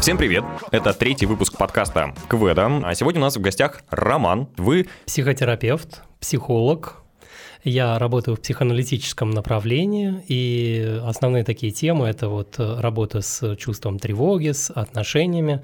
[0.00, 0.44] Всем привет!
[0.70, 2.80] Это третий выпуск подкаста Кведа.
[2.84, 4.48] А сегодня у нас в гостях Роман.
[4.56, 7.02] Вы психотерапевт, психолог,
[7.64, 14.50] я работаю в психоаналитическом направлении, и основные такие темы– это вот работа с чувством тревоги,
[14.50, 15.62] с отношениями,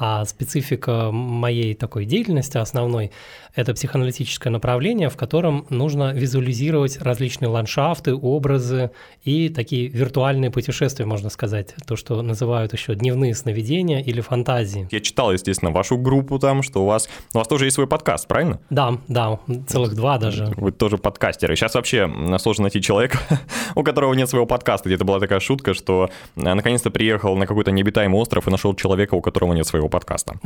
[0.00, 3.12] а специфика моей такой деятельности основной–
[3.54, 8.92] это психоаналитическое направление, в котором нужно визуализировать различные ландшафты, образы
[9.24, 14.88] и такие виртуальные путешествия, можно сказать, то, что называют еще дневные сновидения или фантазии.
[14.90, 18.26] Я читал, естественно, вашу группу там, что у вас, у вас тоже есть свой подкаст,
[18.26, 18.58] правильно?
[18.70, 19.38] Да, да,
[19.68, 20.46] целых два даже.
[20.56, 21.56] Вы тоже подкастеры.
[21.56, 23.18] Сейчас вообще сложно найти человека,
[23.74, 24.88] у которого нет своего подкаста.
[24.88, 29.14] Где-то была такая шутка, что э, наконец-то приехал на какой-то необитаемый остров и нашел человека,
[29.14, 30.40] у которого нет своего подкаста.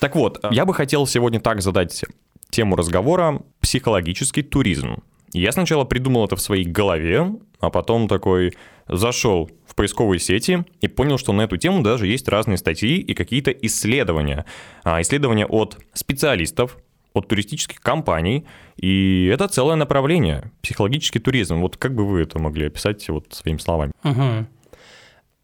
[0.00, 2.04] Так вот, я бы хотел сегодня так задать
[2.50, 5.02] тему разговора «психологический туризм».
[5.32, 8.52] Я сначала придумал это в своей голове, а потом такой
[8.88, 13.14] зашел в поисковые сети и понял, что на эту тему даже есть разные статьи и
[13.14, 14.44] какие-то исследования.
[14.84, 16.78] А, исследования от специалистов,
[17.14, 18.44] от туристических компаний,
[18.76, 21.60] и это целое направление, психологический туризм.
[21.60, 23.92] Вот как бы вы это могли описать вот своими словами?
[24.04, 24.46] Угу.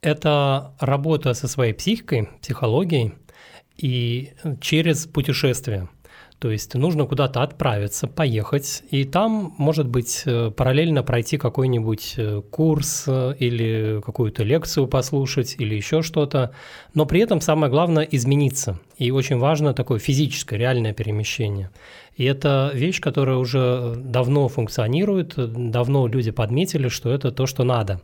[0.02, 3.14] Это работа со своей психикой, психологией
[3.76, 5.88] и через путешествие.
[6.40, 12.40] То есть нужно куда-то отправиться, поехать, и там, может быть, э, параллельно пройти какой-нибудь э,
[12.50, 16.52] курс э, или какую-то лекцию послушать или еще что-то,
[16.94, 18.80] но при этом самое главное– измениться.
[18.96, 21.68] И очень важно такое физическое, реальное перемещение.
[22.16, 28.00] И это вещь, которая уже давно функционирует, давно люди подметили, что это то, что надо.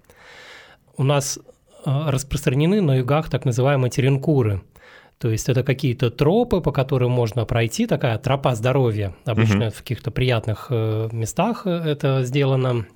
[0.98, 1.38] У нас
[1.86, 4.62] распространены на югах так называемые теренкуры–
[5.18, 9.14] то есть это какие-то тропы, по которым можно пройти, такая тропа здоровья.
[9.24, 9.74] Обычно угу.
[9.74, 12.86] в каких-то приятных э, местах э, это сделано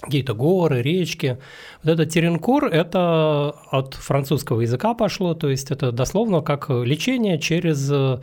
[0.00, 1.38] какие-то горы, речки.
[1.82, 7.90] Вот этот теренкур– это от французского языка пошло, то есть это дословно как лечение через
[7.92, 8.20] э,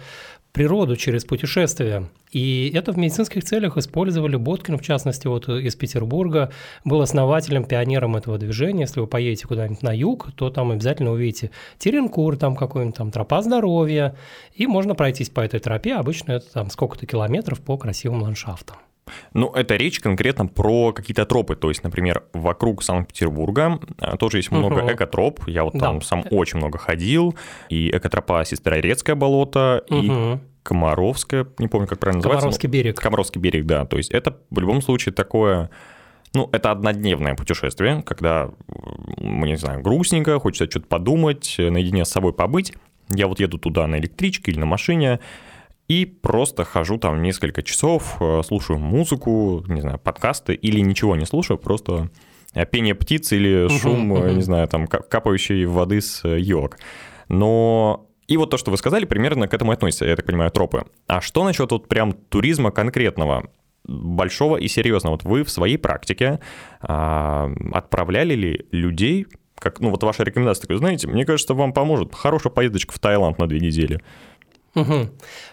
[0.55, 2.07] природу через путешествия.
[2.31, 6.49] И это в медицинских целях использовали Боткин, в частности, вот из Петербурга,
[6.85, 8.83] был основателем, пионером этого движения.
[8.83, 13.41] Если вы поедете куда-нибудь на юг, то там обязательно увидите Теренкур, там какой-нибудь там тропа
[13.41, 14.15] здоровья,
[14.53, 18.77] и можно пройтись по этой тропе, обычно это там сколько-то километров по красивым ландшафтам.
[19.33, 21.55] Ну, это речь конкретно про какие-то тропы.
[21.55, 24.91] То есть, например, вокруг Санкт-Петербурга а, тоже есть много угу.
[24.91, 25.47] экотроп.
[25.47, 25.79] Я вот да.
[25.79, 27.35] там сам очень много ходил.
[27.69, 30.01] И экотропа Сестрорецкое болото, угу.
[30.01, 32.41] и Комаровское, не помню, как правильно называется.
[32.41, 32.99] Комаровский берег.
[32.99, 33.85] Комаровский берег, да.
[33.85, 35.69] То есть это в любом случае такое...
[36.33, 38.49] Ну, это однодневное путешествие, когда,
[39.19, 42.73] не знаю, грустненько, хочется что-то подумать, наедине с собой побыть.
[43.09, 45.19] Я вот еду туда на электричке или на машине,
[45.87, 51.25] и просто хожу там несколько часов, э, слушаю музыку, не знаю, подкасты или ничего не
[51.25, 52.09] слушаю, просто
[52.53, 54.35] э, пение птиц или шум, uh-huh, uh-huh.
[54.35, 56.77] не знаю, там капающей воды с елок.
[57.29, 60.85] Но и вот то, что вы сказали, примерно к этому относится, я так понимаю, тропы.
[61.07, 63.49] А что насчет вот прям туризма конкретного?
[63.87, 65.13] большого и серьезного.
[65.13, 66.39] Вот вы в своей практике
[66.81, 69.27] а, отправляли ли людей,
[69.59, 73.39] как, ну вот ваша рекомендация такая, знаете, мне кажется, вам поможет хорошая поездочка в Таиланд
[73.39, 74.01] на две недели.
[74.75, 75.09] Угу.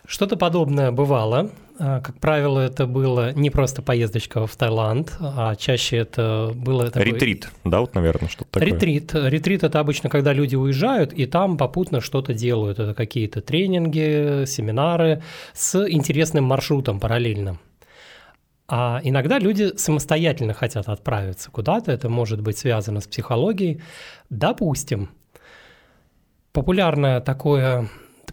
[0.07, 1.51] Что-то подобное бывало.
[1.79, 6.91] А, как правило, это было не просто поездочка в Таиланд, а чаще это было...
[6.91, 7.13] Такой...
[7.13, 8.69] Ретрит, да, вот, наверное, что-то такое.
[8.69, 9.15] Ретрит.
[9.15, 12.79] Ретрит– это обычно, когда люди уезжают, и там попутно что-то делают.
[12.79, 15.23] Это какие-то тренинги, семинары
[15.55, 17.59] с интересным маршрутом параллельно.
[18.69, 23.83] А иногда люди самостоятельно хотят отправиться куда-то, это может быть связано с психологией.
[24.31, 25.11] Допустим,
[26.53, 27.89] популярное такое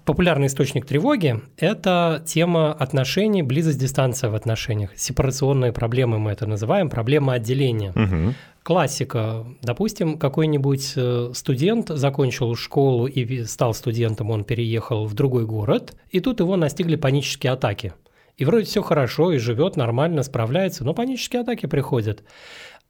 [0.10, 4.90] Популярный источник тревоги– это тема отношений, близость, дистанция в отношениях.
[4.96, 7.92] Сепарационные проблемы мы это называем, проблема отделения.
[7.92, 8.34] Угу.
[8.64, 9.46] Классика.
[9.62, 16.22] Допустим, какой-нибудь э, студент закончил школу и стал студентом, он переехал в другой город, и
[16.22, 17.94] тут его настигли панические атаки.
[18.36, 22.24] И вроде все хорошо, и живет нормально, справляется, но панические атаки приходят.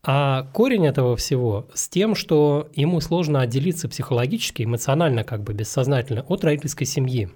[0.02, 6.24] А корень этого всего с тем, что ему сложно отделиться психологически, эмоционально, как бы бессознательно
[6.28, 7.30] от родительской семьи.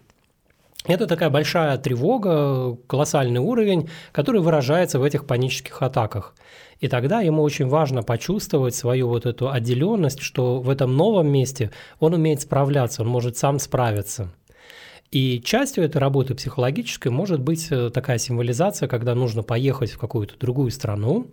[0.85, 6.35] Это такая большая тревога, колоссальный уровень, который выражается в этих панических атаках.
[6.79, 11.71] И тогда ему очень важно почувствовать свою вот эту отделенность, что в этом новом месте
[11.99, 14.33] он умеет справляться, он может сам справиться.
[15.09, 20.37] И частью этой работы психологической может быть э, такая символизация, когда нужно поехать в какую-то
[20.37, 21.27] другую страну,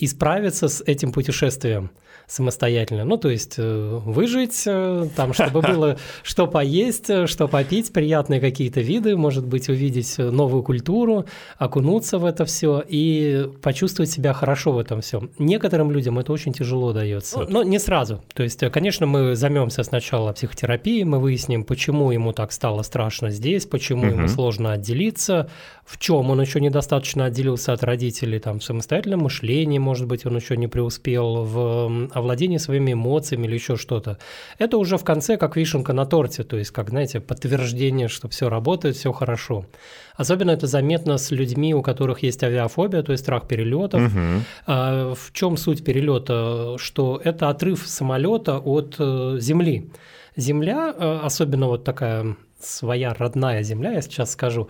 [0.00, 1.90] и справиться с этим путешествием
[2.30, 3.04] самостоятельно.
[3.04, 8.40] Ну, то есть э, выжить, э, там, чтобы было что поесть, э, что попить, приятные
[8.40, 11.26] какие-то виды, может быть, увидеть новую культуру,
[11.58, 15.30] окунуться в это все и почувствовать себя хорошо в этом всем.
[15.38, 18.22] Некоторым людям это очень тяжело дается, но не сразу.
[18.34, 23.66] То есть, конечно, мы займемся сначала психотерапией, мы выясним, почему ему так стало страшно здесь,
[23.66, 24.10] почему угу.
[24.10, 25.50] ему сложно отделиться,
[25.84, 30.36] в чем он еще недостаточно отделился от родителей, там, в самостоятельном мышлении, может быть, он
[30.36, 34.18] еще не преуспел в овладении своими эмоциями или еще что-то.
[34.58, 38.48] Это уже в конце как вишенка на торте, то есть, как, знаете, подтверждение, что все
[38.48, 39.66] работает, все хорошо.
[40.14, 44.02] Особенно это заметно с людьми, у которых есть авиафобия, то есть страх перелетов.
[44.02, 44.44] Угу.
[44.66, 46.76] А, в чем суть перелета?
[46.78, 49.90] Что это отрыв самолета от э, земли.
[50.36, 54.68] Земля, э, особенно вот такая своя родная земля, я сейчас скажу,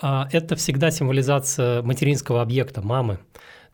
[0.00, 3.18] а, это всегда символизация материнского объекта, мамы.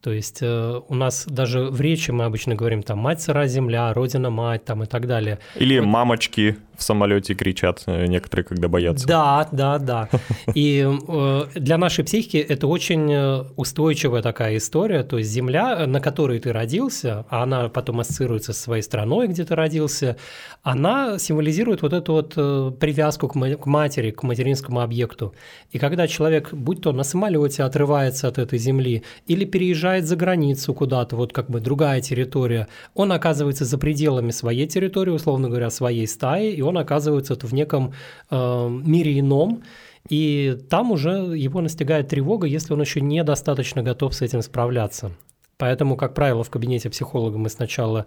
[0.01, 3.93] То есть э, у нас даже в речи мы обычно говорим там «мать сыра земля»,
[3.93, 5.39] «родина мать» там и так далее.
[5.57, 5.87] Или вот.
[5.87, 9.07] «мамочки» в самолете кричат э, некоторые, когда боятся.
[9.07, 10.09] Да, да, да.
[10.55, 15.03] И э, для нашей психики это очень э, устойчивая такая история.
[15.03, 19.45] То есть земля, на которой ты родился, а она потом ассоциируется с своей страной, где
[19.45, 20.17] ты родился,
[20.63, 22.35] она символизирует вот эту вот
[22.79, 23.35] привязку к
[23.67, 25.35] матери, к материнскому объекту.
[25.73, 30.75] И когда человек, будь то на самолете отрывается от этой земли или переезжает за границу
[30.75, 36.07] куда-то, вот как бы другая территория, он оказывается за пределами своей территории, условно говоря, своей
[36.07, 37.93] стаи, и он оказывается в неком
[38.31, 39.63] э, мире ином,
[40.09, 45.13] и там уже его настигает тревога, если он еще недостаточно готов с этим справляться.
[45.59, 48.07] Поэтому, как правило, в кабинете психолога мы сначала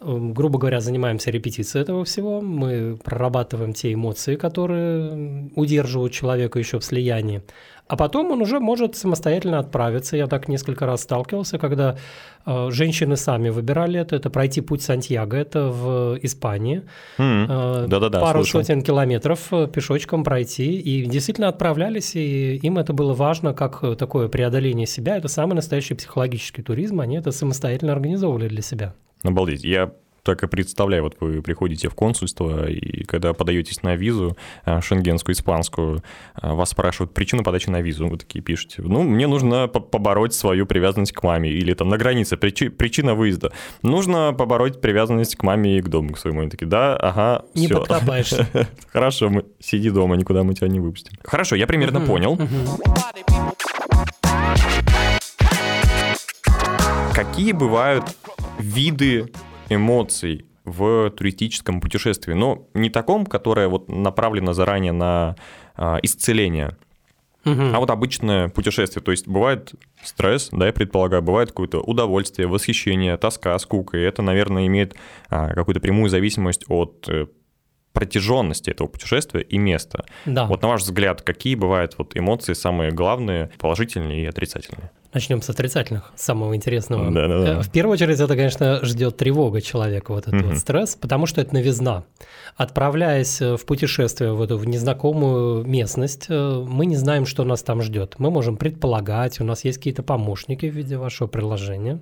[0.00, 6.78] э, грубо говоря, занимаемся репетицией этого всего, мы прорабатываем те эмоции, которые удерживают человека еще
[6.78, 7.42] в слиянии,
[7.86, 10.16] а потом он уже может самостоятельно отправиться.
[10.16, 11.96] Я так несколько раз сталкивался, когда
[12.46, 14.16] э, женщины сами выбирали это.
[14.16, 16.82] Это пройти путь Сантьяго, это в Испании.
[17.18, 17.84] Mm.
[17.84, 18.62] Э, Да-да-да, пару слушал.
[18.62, 20.80] сотен километров э, пешочком пройти.
[20.80, 25.18] И действительно отправлялись, и им это было важно, как такое преодоление себя.
[25.18, 27.00] Это самый настоящий психологический туризм.
[27.00, 28.94] Они это самостоятельно организовывали для себя.
[29.22, 29.64] Обалдеть.
[29.64, 29.92] Я
[30.24, 35.34] так и представляю, вот вы приходите в консульство, и когда подаетесь на визу а, шенгенскую,
[35.34, 36.02] испанскую,
[36.34, 40.66] а, вас спрашивают причину подачи на визу, вы такие пишете, ну, мне нужно побороть свою
[40.66, 45.82] привязанность к маме, или там на границе, причина выезда, нужно побороть привязанность к маме и
[45.82, 46.40] к дому к своему.
[46.40, 47.78] Они такие, да, ага, Не все.
[47.78, 48.48] подкопаешься.
[48.92, 51.12] Хорошо, мы, сиди дома, никуда мы тебя не выпустим.
[51.22, 52.38] Хорошо, я примерно понял.
[57.14, 58.04] Какие бывают
[58.58, 59.30] виды
[59.74, 65.36] эмоций в туристическом путешествии, но не таком, которое вот направлено заранее на
[65.76, 66.76] а, исцеление,
[67.44, 67.62] угу.
[67.72, 69.02] а вот обычное путешествие.
[69.02, 74.22] То есть бывает стресс, да, я предполагаю, бывает какое-то удовольствие, восхищение, тоска, скука, и это,
[74.22, 74.94] наверное, имеет
[75.28, 77.26] а, какую-то прямую зависимость от э,
[77.94, 80.04] протяженности этого путешествия и места.
[80.26, 80.44] Да.
[80.44, 84.90] Вот на ваш взгляд, какие бывают вот эмоции самые главные, положительные и отрицательные?
[85.14, 87.08] Начнем с отрицательных, самого интересного.
[87.12, 87.62] Да, да, да.
[87.62, 90.50] В первую очередь это, конечно, ждет тревога человека, вот этот угу.
[90.50, 92.02] вот стресс, потому что это новизна.
[92.56, 97.80] Отправляясь в путешествие в эту в незнакомую местность, э, мы не знаем, что нас там
[97.80, 98.16] ждет.
[98.18, 102.00] Мы можем предполагать, у нас есть какие-то помощники в виде вашего приложения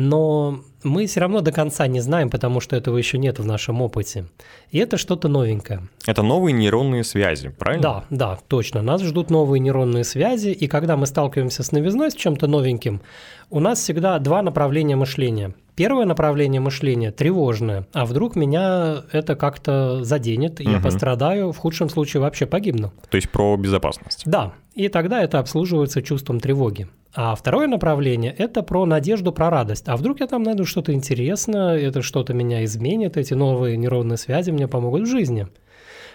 [0.00, 3.82] но мы все равно до конца не знаем, потому что этого еще нет в нашем
[3.82, 4.26] опыте.
[4.70, 5.82] И это что-то новенькое.
[6.06, 7.82] Это новые нейронные связи, правильно?
[7.82, 8.80] Да, да, точно.
[8.80, 13.02] Нас ждут новые нейронные связи, и когда мы сталкиваемся с новизной, с чем-то новеньким,
[13.50, 15.54] у нас всегда два направления мышления.
[15.74, 20.72] Первое направление мышления тревожное, а вдруг меня это как-то заденет, и угу.
[20.72, 22.92] я пострадаю, в худшем случае вообще погибну.
[23.10, 24.22] То есть про безопасность.
[24.24, 26.88] Да, и тогда это обслуживается чувством тревоги.
[27.14, 29.88] А второе направление– это про надежду, про радость.
[29.88, 34.50] А вдруг я там найду что-то интересное, это что-то меня изменит, эти новые нейронные связи
[34.50, 35.48] мне помогут в жизни.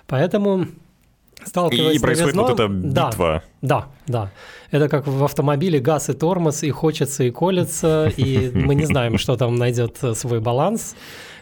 [0.07, 0.67] Поэтому
[1.43, 3.43] сталкиваясь и, и происходит новизной, вот эта битва.
[3.61, 4.31] Да, да, да.
[4.71, 9.17] Это как в автомобиле газ и тормоз, и хочется, и колется, и мы не знаем,
[9.17, 10.95] что там найдет свой баланс,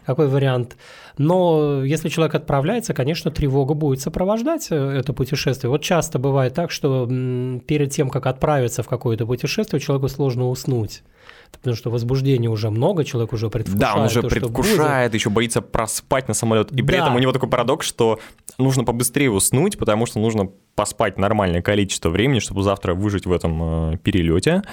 [0.05, 0.77] какой вариант.
[1.17, 5.69] Но если человек отправляется, конечно, тревога будет сопровождать э, это путешествие.
[5.69, 11.03] Вот часто бывает так, что перед тем, как отправиться в какое-то путешествие, человеку сложно уснуть.
[11.51, 13.93] Потому что возбуждения уже много, человек уже предвкушает.
[13.93, 16.71] Да, он уже то, предвкушает, еще боится проспать на самолет.
[16.71, 17.03] И при да.
[17.03, 18.19] этом у него такой парадокс, что
[18.57, 23.93] нужно побыстрее уснуть, потому что нужно поспать нормальное количество времени, чтобы завтра выжить в этом
[23.93, 24.63] э, перелете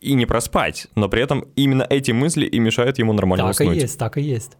[0.00, 0.88] и не проспать.
[0.94, 3.68] Но при этом именно эти мысли и мешают ему нормально так уснуть.
[3.68, 4.56] Так и есть, так и есть.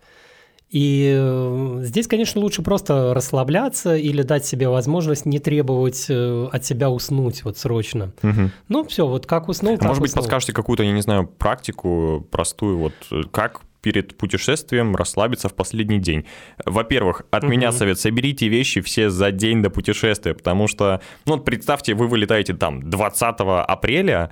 [0.71, 6.65] И э, здесь, конечно, лучше просто расслабляться или дать себе возможность не требовать э, от
[6.65, 8.13] себя уснуть вот срочно.
[8.23, 8.53] Мгм.
[8.69, 10.23] Ну, все, вот как уснул, А так может быть, уснул.
[10.23, 15.99] подскажете какую-то, я не знаю, практику простую, вот э, как перед путешествием расслабиться в последний
[15.99, 16.25] день.
[16.65, 17.79] Во-первых, от меня Мгм.
[17.79, 22.89] совет, соберите вещи все за день до путешествия, потому что, ну представьте, вы вылетаете там
[22.89, 24.31] 20 апреля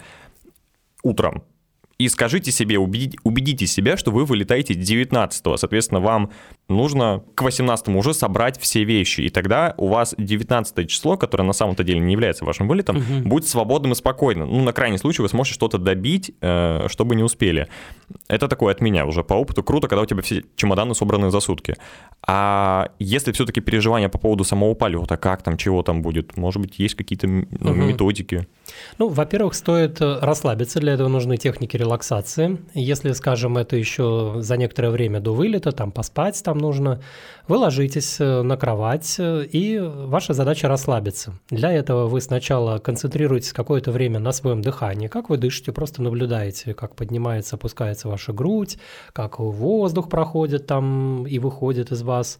[1.03, 1.43] утром,
[1.99, 6.31] и скажите себе, убедите, убедите себя, что вы вылетаете 19 Соответственно, вам
[6.69, 9.23] нужно к 18 уже собрать все вещи.
[9.23, 13.29] И тогда у вас 19 число, которое на самом-то деле не является вашим вылетом, Мгм.
[13.29, 14.51] будет свободным и спокойным.
[14.51, 17.69] Ну, на крайний случай вы сможете что-то добить, э, чтобы не успели.
[18.29, 19.63] Это такое от меня уже по опыту.
[19.63, 21.75] Круто, когда у тебя все чемоданы собраны за сутки.
[22.27, 26.79] А если все-таки переживания по поводу самого полета, как там, чего там будет, может быть,
[26.79, 27.89] есть какие-то ну, Мгм.
[27.89, 28.47] методики?
[28.99, 32.59] Ну, во-первых, стоит э, расслабиться, для этого нужны техники релаксации.
[32.75, 37.01] Если, скажем, это еще за некоторое время до вылета, там поспать там нужно,
[37.47, 41.35] вы ложитесь э, на кровать, э, и ваша задача расслабиться.
[41.51, 46.75] Для этого вы сначала концентрируетесь какое-то время на своем дыхании, как вы дышите, просто наблюдаете,
[46.75, 48.79] как поднимается, опускается ваша грудь,
[49.13, 52.39] как воздух проходит там и выходит из вас.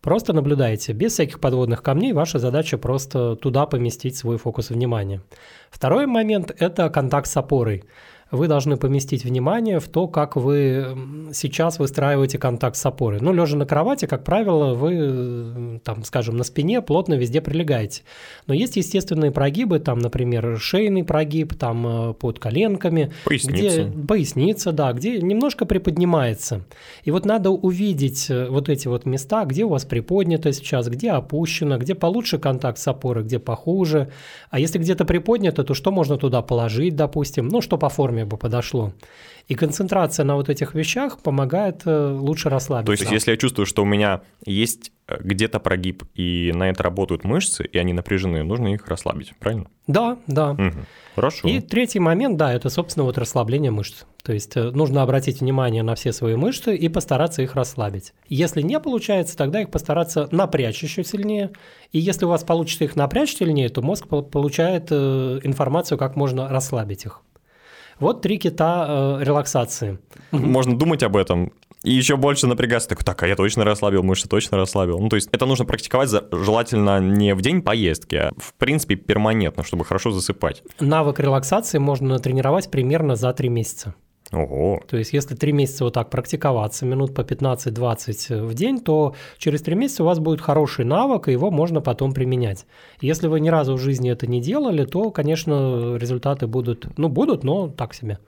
[0.00, 5.22] Просто наблюдайте, без всяких подводных камней, ваша задача просто туда поместить свой фокус внимания.
[5.70, 7.84] Второй момент– это контакт с опорой.
[8.30, 10.86] Вы должны поместить внимание в то, как вы
[11.32, 13.20] сейчас выстраиваете контакт с опорой.
[13.20, 18.02] Ну, лежа на кровати, как правило, вы, там, скажем, на спине плотно везде прилегаете.
[18.46, 23.84] Но есть естественные прогибы, там, например, шейный прогиб, там, э, под коленками, Поясница.
[23.84, 26.62] где поясница, да, где немножко приподнимается.
[27.04, 31.10] И вот надо увидеть э, вот эти вот места, где у вас приподнято сейчас, где
[31.10, 34.10] опущено, где получше контакт с опорой, где похуже.
[34.50, 38.36] А если где-то приподнято, то что можно туда положить, допустим, ну, что по форме бы
[38.36, 38.92] подошло.
[39.48, 42.92] И концентрация на вот этих вещах помогает э, лучше То расслабиться.
[42.92, 47.24] есть, если я чувствую, что у меня есть э, где-то прогиб, и на это работают
[47.24, 49.66] мышцы, и они напряжены, нужно их расслабить, правильно?
[49.86, 50.52] Да, да.
[50.54, 50.86] Мгм.
[51.14, 51.48] Хорошо.
[51.48, 54.04] И третий момент, да, это, собственно, вот расслабление мышц.
[54.22, 58.12] То есть э, нужно обратить внимание на все свои мышцы и постараться их расслабить.
[58.28, 61.50] Если не получается, тогда их постараться напрячь еще сильнее.
[61.92, 66.48] И если у вас получится их напрячь сильнее, то мозг пол- получает информацию, как можно
[66.48, 67.22] расслабить их.
[68.00, 69.98] Вот три кита э, релаксации.
[70.30, 71.52] Можно думать об этом
[71.84, 72.88] и еще больше напрягаться.
[72.88, 74.98] Так, так, а я точно расслабил, мышцы точно расслабил.
[74.98, 78.96] Ну, то есть это нужно практиковать за- желательно не в день поездки, а в принципе
[78.96, 80.62] перманентно, чтобы хорошо засыпать.
[80.80, 83.94] Навык релаксации можно натренировать примерно за три месяца.
[84.32, 84.82] Ого.
[84.86, 89.62] То есть, если три месяца вот так практиковаться, минут по 15-20 в день, то через
[89.62, 92.66] три месяца у вас будет хороший навык, и его можно потом применять.
[93.00, 97.42] Если вы ни разу в жизни это не делали, то, конечно, результаты будут, ну, будут,
[97.42, 98.18] но так себе.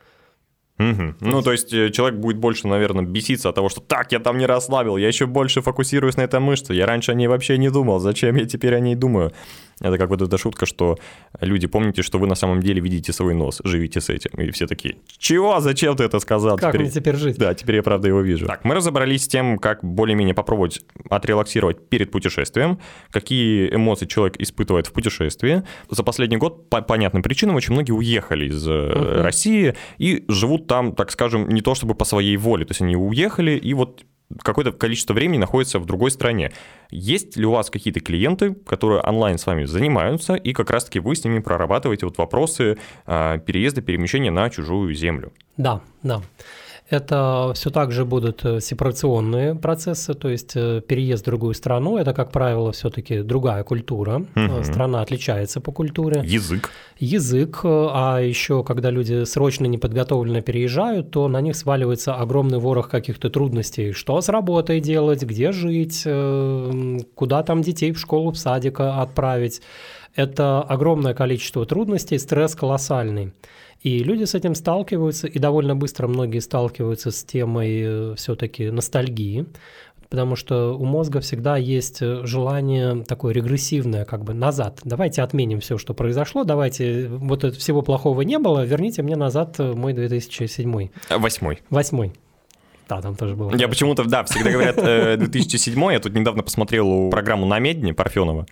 [0.80, 1.16] Мгм.
[1.20, 4.38] Ну, то есть э, человек будет больше, наверное, беситься от того, что так, я там
[4.38, 7.68] не расслабил, я еще больше фокусируюсь на этой мышце, я раньше о ней вообще не
[7.68, 9.32] думал, зачем я теперь о ней думаю?
[9.80, 10.98] Это как вот эта шутка, что
[11.40, 14.30] люди, помните, что вы на самом деле видите свой нос, живите с этим.
[14.40, 16.56] И все такие, чего, зачем ты это сказал?
[16.58, 17.38] Как Теперь- мне теперь жить?
[17.38, 18.46] Да, теперь я правда его вижу.
[18.46, 22.78] Так, мы разобрались с тем, как более-менее попробовать отрелаксировать перед путешествием,
[23.10, 25.62] какие эмоции человек испытывает в путешествии.
[25.88, 29.22] За последний год по понятным причинам очень многие уехали из Мгм.
[29.22, 32.64] России и живут там, так скажем, не то чтобы по своей воле.
[32.64, 34.02] То есть они уехали и вот
[34.38, 36.52] какое-то количество времени находятся в другой стране.
[36.90, 41.16] Есть ли у вас какие-то клиенты, которые онлайн с вами занимаются, и как раз-таки вы
[41.16, 45.32] с ними прорабатываете вот вопросы а, переезда, перемещения на чужую землю?
[45.56, 46.22] Да, да.
[46.90, 51.98] Это все так же будут э, сепарационные процессы, то есть э, переезд в другую страну,
[51.98, 54.24] это, как правило, все-таки другая культура.
[54.34, 54.64] Мгм.
[54.64, 56.22] Страна отличается по культуре.
[56.24, 56.70] Язык.
[56.98, 63.30] язык, а еще когда люди срочно неподготовленно переезжают, то на них сваливается огромный ворох каких-то
[63.30, 63.92] трудностей.
[63.92, 66.02] Что с работой делать, где жить,
[67.14, 69.62] куда там детей в школу, в садик отправить.
[70.16, 73.32] Это огромное количество трудностей, стресс колоссальный.
[73.82, 79.46] И люди с этим сталкиваются, и довольно быстро многие сталкиваются с темой все-таки ностальгии,
[80.10, 84.80] потому что у мозга всегда есть э, желание такое регрессивное, как бы назад.
[84.84, 89.54] Давайте отменим все, что произошло, давайте, вот это всего плохого не было, верните мне назад
[89.58, 91.60] э, мой 2007, Восьмой.
[91.70, 92.12] восьмой.
[92.88, 93.54] Да, там тоже было.
[93.54, 98.46] Я почему-то, да, всегда говорят э, 2007 Я тут недавно посмотрел программу на Медне Парфенова,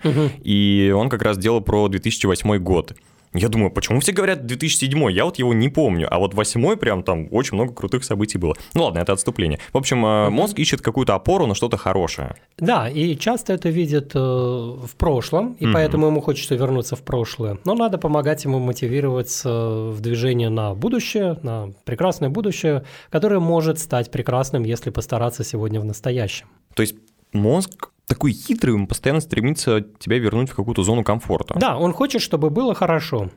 [0.45, 2.95] и он как раз делал про 2008 год.
[3.35, 7.03] Я думаю, почему все говорят 2007 Я вот его не помню, а вот 8 прям
[7.03, 8.55] там очень много крутых событий было.
[8.75, 9.59] Ну ладно, это отступление.
[9.73, 12.37] В общем, э, мозг ищет какую-то опору на что-то хорошее.
[12.59, 15.75] Да, и часто это видят э, в прошлом, и Мгм.
[15.75, 17.59] поэтому ему хочется вернуться в прошлое.
[17.65, 19.51] Но надо помогать ему мотивироваться
[19.91, 25.85] в движение на будущее, на прекрасное будущее, которое может стать прекрасным, если постараться сегодня в
[25.85, 26.47] настоящем.
[26.75, 26.95] То есть
[27.33, 31.55] мозг такой хитрый, он постоянно стремится тебя вернуть в какую-то зону комфорта.
[31.59, 33.31] Да, он хочет, чтобы было хорошо.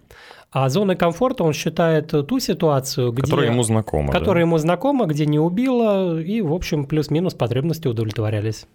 [0.52, 3.22] А зоной комфорта он считает ту ситуацию, где...
[3.22, 4.12] Которая ему знакома.
[4.12, 4.48] Которая да?
[4.48, 8.66] ему знакома, где не убила, и, в общем, плюс-минус потребности удовлетворялись.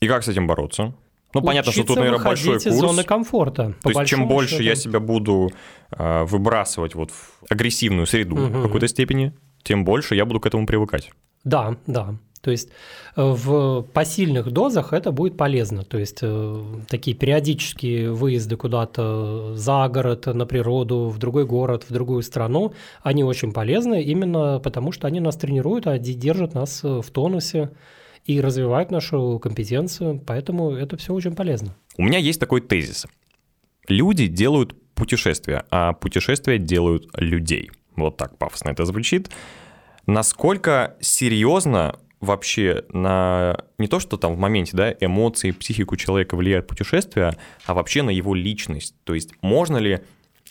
[0.00, 0.94] И как с этим бороться?
[1.32, 2.66] Ну, понятно, что тут, наверное, большой курс.
[2.66, 3.74] из зоны комфорта.
[3.82, 4.64] То есть, чем больше счету.
[4.64, 5.50] я себя буду
[5.92, 8.58] э, выбрасывать вот в агрессивную среду угу.
[8.58, 11.12] в какой-то степени, тем больше я буду к этому привыкать.
[11.44, 12.16] Да, да.
[12.40, 12.70] То есть
[13.16, 15.84] э, в посильных дозах это будет полезно.
[15.84, 21.92] То есть э, такие периодические выезды куда-то за город, на природу, в другой город, в
[21.92, 27.00] другую страну, они очень полезны именно потому, что они нас тренируют, а держат нас э,
[27.02, 27.70] в тонусе
[28.24, 30.22] и развивают нашу компетенцию.
[30.26, 31.74] Поэтому это все очень полезно.
[31.98, 33.06] У меня есть такой тезис.
[33.88, 37.70] Люди делают путешествия, а путешествия делают людей.
[37.96, 39.30] Вот так пафосно это звучит.
[40.06, 46.66] Насколько серьезно вообще на не то, что там в моменте, да, эмоции, психику человека влияет
[46.66, 48.94] путешествие, а вообще на его личность.
[49.04, 50.00] То есть можно ли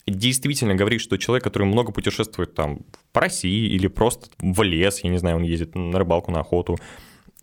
[0.08, 2.80] действительно говорить, что человек, который много путешествует там
[3.14, 6.78] по России или просто в лес, я не знаю, он ездит на рыбалку, на охоту,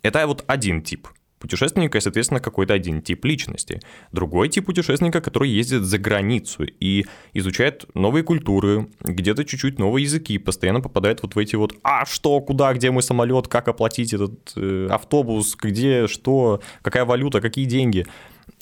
[0.03, 1.07] это вот один тип
[1.39, 3.79] путешественника, соответственно, какой-то один тип личности.
[4.11, 10.37] Другой тип путешественника, который ездит за границу и изучает новые культуры, где-то чуть-чуть новые языки,
[10.37, 14.53] постоянно попадает вот в эти вот «а что, куда, где мой самолет, как оплатить этот
[14.55, 18.05] э, автобус, где, что, какая валюта, какие деньги».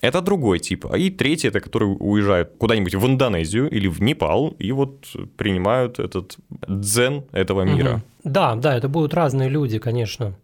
[0.02, 0.86] Это другой тип.
[0.92, 6.00] А и третий, это который уезжают куда-нибудь в Индонезию или в Непал и вот принимают
[6.00, 7.94] этот дзен этого мира.
[7.94, 8.02] Угу.
[8.26, 10.36] Да, да, это будут разные люди, конечно.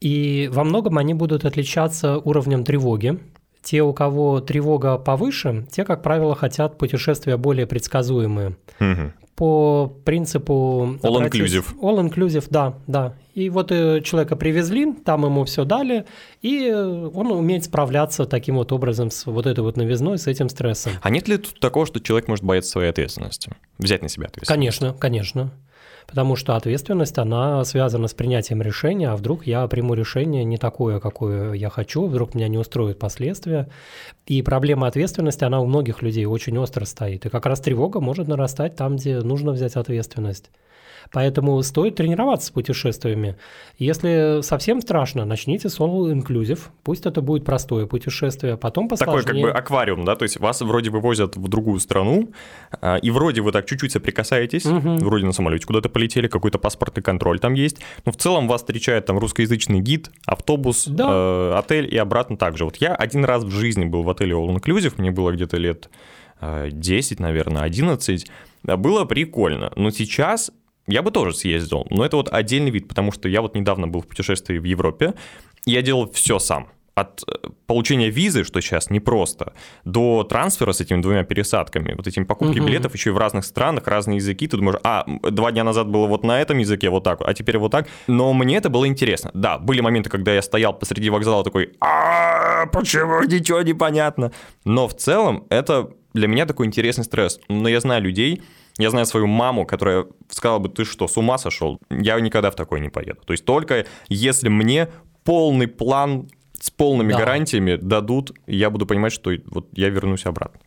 [0.00, 3.18] И во многом они будут отличаться уровнем тревоги.
[3.62, 8.56] Те, у кого тревога повыше, те, как правило, хотят путешествия более предсказуемые.
[8.80, 9.12] Угу.
[9.34, 10.98] По принципу...
[11.02, 11.64] All inclusive.
[11.80, 13.14] All inclusive, да, да.
[13.34, 16.06] И вот э, человека привезли, там ему все дали,
[16.40, 20.92] и он умеет справляться таким вот образом с вот этой вот новизной, с этим стрессом.
[21.02, 23.52] А нет ли тут такого, что человек может бояться своей ответственности?
[23.78, 24.48] Взять на себя ответственность?
[24.48, 25.52] Конечно, конечно
[26.08, 31.00] потому что ответственность, она связана с принятием решения, а вдруг я приму решение не такое,
[31.00, 33.68] какое я хочу, вдруг меня не устроят последствия.
[34.26, 37.26] И проблема ответственности, она у многих людей очень остро стоит.
[37.26, 40.50] И как раз тревога может нарастать там, где нужно взять ответственность.
[41.12, 43.36] Поэтому стоит тренироваться с путешествиями.
[43.78, 46.58] Если совсем страшно, начните с All Inclusive.
[46.84, 49.22] Пусть это будет простое путешествие, потом посложнее.
[49.22, 50.16] Такой как бы аквариум, да?
[50.16, 52.30] То есть вас вроде вывозят в другую страну,
[52.80, 54.96] а, и вроде вы так чуть-чуть соприкасаетесь, угу.
[54.96, 59.06] вроде на самолете куда-то полетели, какой-то паспортный контроль там есть, но в целом вас встречает
[59.06, 61.06] там русскоязычный гид, автобус, да.
[61.08, 62.64] э, отель и обратно также.
[62.64, 65.88] Вот я один раз в жизни был в отеле All Inclusive, мне было где-то лет
[66.40, 68.26] 10, э, наверное, 11,
[68.62, 69.72] было прикольно.
[69.76, 70.50] Но сейчас
[70.88, 74.00] я бы тоже съездил, но это вот отдельный вид, потому что я вот недавно был
[74.00, 75.14] в путешествии в Европе,
[75.66, 76.68] и я делал все сам.
[76.94, 79.52] От э, получения визы, что сейчас непросто,
[79.84, 82.66] до трансфера с этими двумя пересадками, вот этими покупки угу.
[82.66, 84.48] билетов еще и в разных странах, разные языки.
[84.48, 87.58] Ты думаешь, а, два дня назад было вот на этом языке вот так, а теперь
[87.58, 87.86] вот так.
[88.08, 89.30] Но мне это было интересно.
[89.32, 94.32] Да, были моменты, когда я стоял посреди вокзала такой, а почему ничего не понятно?
[94.64, 97.38] Но в целом это для меня такой интересный стресс.
[97.48, 98.42] Но я знаю людей,
[98.78, 101.80] я знаю свою маму, которая сказала бы, ты что, с ума сошел?
[101.90, 103.20] Я никогда в такой не поеду.
[103.26, 104.88] То есть только если мне
[105.24, 106.28] полный план
[106.60, 107.18] с полными да.
[107.18, 110.60] гарантиями дадут, я буду понимать, что вот я вернусь обратно.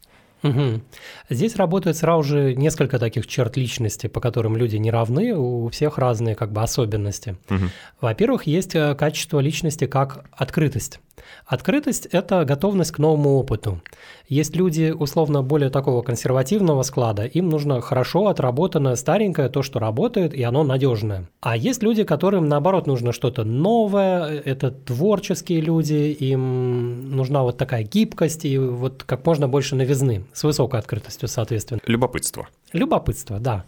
[0.44, 0.82] Угу.
[1.30, 5.98] Здесь работает сразу же несколько таких черт личности, по которым люди не равны, у всех
[5.98, 7.38] разные как бы особенности.
[7.50, 7.66] Угу.
[8.02, 11.00] Во-первых, есть э, качество личности как открытость.
[11.46, 13.82] Открытость– это готовность к новому опыту.
[14.28, 20.34] Есть люди, условно, более такого консервативного склада, им нужно хорошо отработанное старенькое, то, что работает,
[20.34, 21.30] и оно надежное.
[21.42, 27.84] А есть люди, которым, наоборот, нужно что-то новое, это творческие люди, им нужна вот такая
[27.84, 31.80] гибкость и вот как можно больше новизны, с высокой открытостью, соответственно.
[31.86, 32.48] Любопытство.
[32.74, 33.66] Любопытство, да.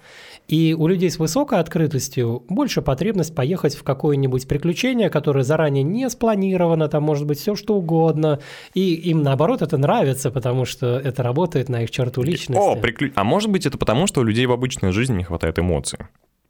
[0.48, 6.10] И у людей с высокой открытостью больше потребность поехать в какое-нибудь приключение, которое заранее не
[6.10, 8.40] спланировано, там может быть все что угодно,
[8.74, 12.62] и им наоборот это нравится, потому что это работает на их черту личности.
[12.62, 13.12] О, приклю...
[13.16, 16.00] А может быть это потому, что у людей в обычной жизни не хватает эмоций?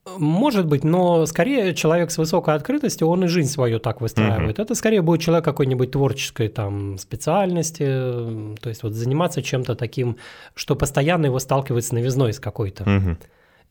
[0.05, 4.59] Может быть, но скорее человек с высокой открытостью, он и жизнь свою так выстраивает.
[4.59, 4.63] Uh-huh.
[4.63, 10.17] Это скорее будет человек какой-нибудь творческой там специальности, то есть вот заниматься чем-то таким,
[10.55, 12.83] что постоянно его сталкивает с новизной с какой-то.
[12.83, 13.17] Uh-huh.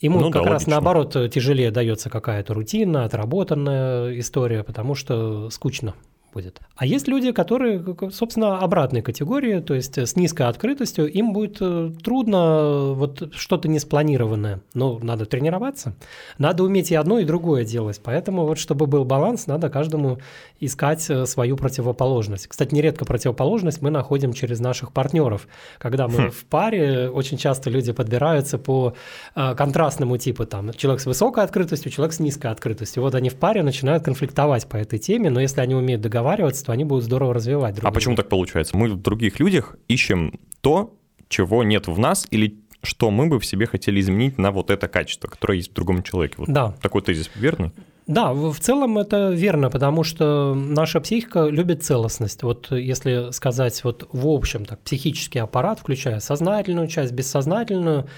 [0.01, 0.71] Ему ну, как да, раз логично.
[0.71, 5.95] наоборот тяжелее дается какая-то рутина, отработанная история, потому что скучно
[6.33, 6.61] будет.
[6.77, 11.93] А есть люди, которые, собственно, обратной категории, то есть с низкой открытостью, им будет э,
[12.03, 14.61] трудно вот что-то неспланированное.
[14.75, 15.95] Но надо тренироваться.
[16.39, 18.01] Надо уметь и одно, и другое делать.
[18.03, 20.19] Поэтому вот чтобы был баланс, надо каждому
[20.61, 22.47] искать э, свою противоположность.
[22.47, 25.47] Кстати, нередко противоположность мы находим через наших партнеров.
[25.79, 26.31] Когда мы хм.
[26.31, 28.95] в паре, очень часто люди подбираются по
[29.35, 30.47] э, контрастному типу.
[30.47, 33.03] Там человек с высокой открытостью, человек с низкой открытостью.
[33.03, 36.65] Вот они в паре начинают конфликтовать по этой теме, но если они умеют договариваться, договариваться,
[36.65, 38.77] то они будут здорово развивать друг А почему так получается?
[38.77, 40.95] Мы в других людях ищем то,
[41.29, 44.89] чего нет в нас, или что мы бы в себе хотели изменить на вот это
[44.89, 46.35] качество, которое есть в другом человеке.
[46.39, 46.75] Вот да.
[46.81, 47.71] Такой тезис верный?
[48.09, 52.43] Да, в целом это верно, потому что наша психика любит целостность.
[52.43, 58.09] Вот если сказать вот в общем так, психический аппарат, включая сознательную часть, бессознательную,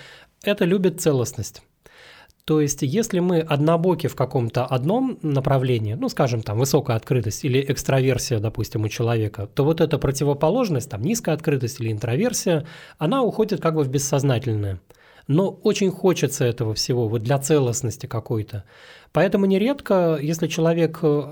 [0.42, 1.62] это любит целостность.
[2.46, 7.64] То есть, если мы однобоки в каком-то одном направлении, ну, скажем, там, высокая открытость или
[7.66, 12.66] экстраверсия, допустим, у человека, то вот эта противоположность, там, низкая открытость или интроверсия,
[12.98, 14.80] она уходит как бы в бессознательное.
[15.26, 18.64] Но очень хочется этого всего, вот для целостности какой-то.
[19.14, 21.22] Поэтому нередко, если человек э,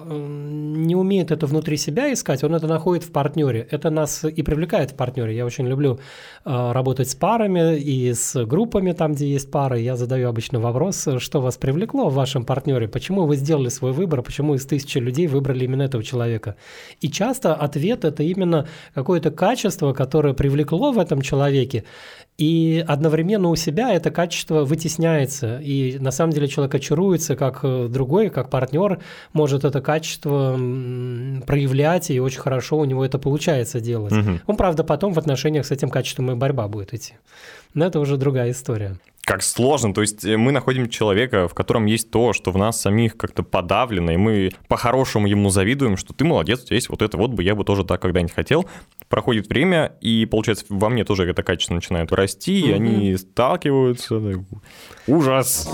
[0.77, 3.66] не умеет это внутри себя искать, он это находит в партнере.
[3.73, 5.35] Это нас и привлекает в партнере.
[5.35, 5.99] Я очень люблю
[6.45, 9.81] э, работать с парами и с группами, там, где есть пары.
[9.81, 14.23] Я задаю обычно вопрос, что вас привлекло в вашем партнере, почему вы сделали свой выбор,
[14.23, 16.55] почему из тысячи людей выбрали именно этого человека.
[17.01, 21.83] И часто ответ– это именно какое-то качество, которое привлекло в этом человеке,
[22.38, 25.59] и одновременно у себя это качество вытесняется.
[25.59, 29.01] И на самом деле человек очаруется, как э, другой, как партнер
[29.33, 30.53] может это качество
[31.47, 34.13] проявлять, и очень хорошо у него это получается делать.
[34.13, 34.41] Угу.
[34.47, 37.15] Он, правда, потом в отношениях с этим качеством и борьба будет идти.
[37.75, 39.95] Но это уже другая история как сложно.
[39.95, 43.43] То есть э, мы находим человека, в котором есть то, что в нас самих как-то
[43.43, 47.31] подавлено, и мы по-хорошему ему завидуем, что ты молодец, у тебя есть вот это вот
[47.31, 48.67] бы, я бы тоже так когда-нибудь хотел.
[49.09, 54.21] Проходит время, и получается, во мне тоже это качество начинает расти, и они сталкиваются.
[55.07, 55.69] Ужас!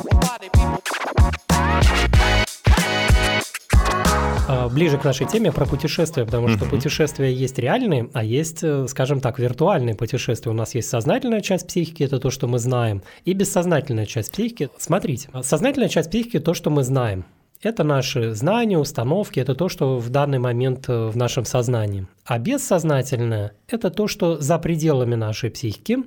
[4.69, 9.21] Ближе к нашей теме про путешествия, потому что путешествия есть реальные, а есть, э, скажем
[9.21, 10.51] так, виртуальные путешествия.
[10.51, 14.71] У нас есть сознательная часть психики, это то, что мы знаем, и бессознательная часть психики.
[14.79, 17.25] Смотрите, сознательная часть психики– то, что мы знаем.
[17.61, 22.07] Это наши знания, установки, это то, что в данный момент э, в нашем сознании.
[22.25, 25.99] А бессознательное– это то, что за пределами нашей психики,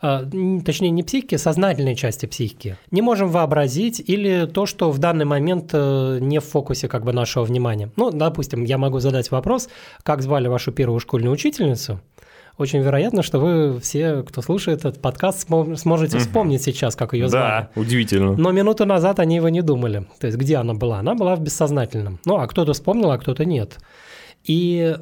[0.00, 0.24] а,
[0.64, 2.76] точнее не психики, сознательной части психики.
[2.92, 7.12] Не можем вообразить или то, что в данный момент э, не в фокусе как бы
[7.12, 7.90] нашего внимания.
[7.96, 9.68] Ну, допустим, я могу задать вопрос,
[10.04, 12.00] как звали вашу первую школьную учительницу–
[12.60, 17.68] очень вероятно, что вы все, кто слушает этот подкаст, сможете вспомнить сейчас, как ее звали.
[17.74, 18.36] Да, удивительно.
[18.36, 20.06] Но минуту назад они его не думали.
[20.18, 20.98] То есть где она была?
[20.98, 22.20] Она была в бессознательном.
[22.24, 23.78] Ну, а кто-то вспомнил, а кто-то нет.
[24.44, 24.96] И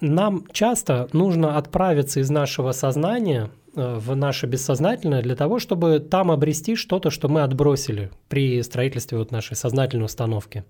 [0.00, 6.30] нам часто нужно отправиться из нашего сознания э, в наше бессознательное для того, чтобы там
[6.30, 10.64] обрести что-то, что мы отбросили при строительстве вот нашей сознательной установки.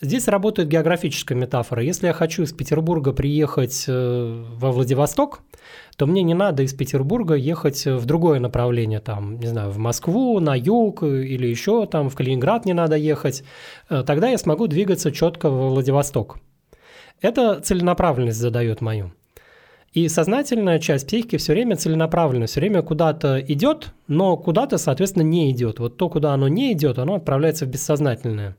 [0.00, 1.82] Здесь работает географическая метафора.
[1.82, 5.42] Если я хочу из Петербурга приехать э, во Владивосток,
[5.96, 10.40] то мне не надо из Петербурга ехать в другое направление, там, не знаю, в Москву,
[10.40, 13.44] на юг или еще там в Калининград не надо ехать.
[13.88, 16.38] Э, тогда я смогу двигаться четко во Владивосток.
[17.20, 19.12] Это целенаправленность задает мою.
[19.92, 25.52] И сознательная часть психики все время целенаправленно, все время куда-то идет, но куда-то, соответственно, не
[25.52, 25.78] идет.
[25.78, 28.56] Вот то, куда оно не идет, оно отправляется в бессознательное.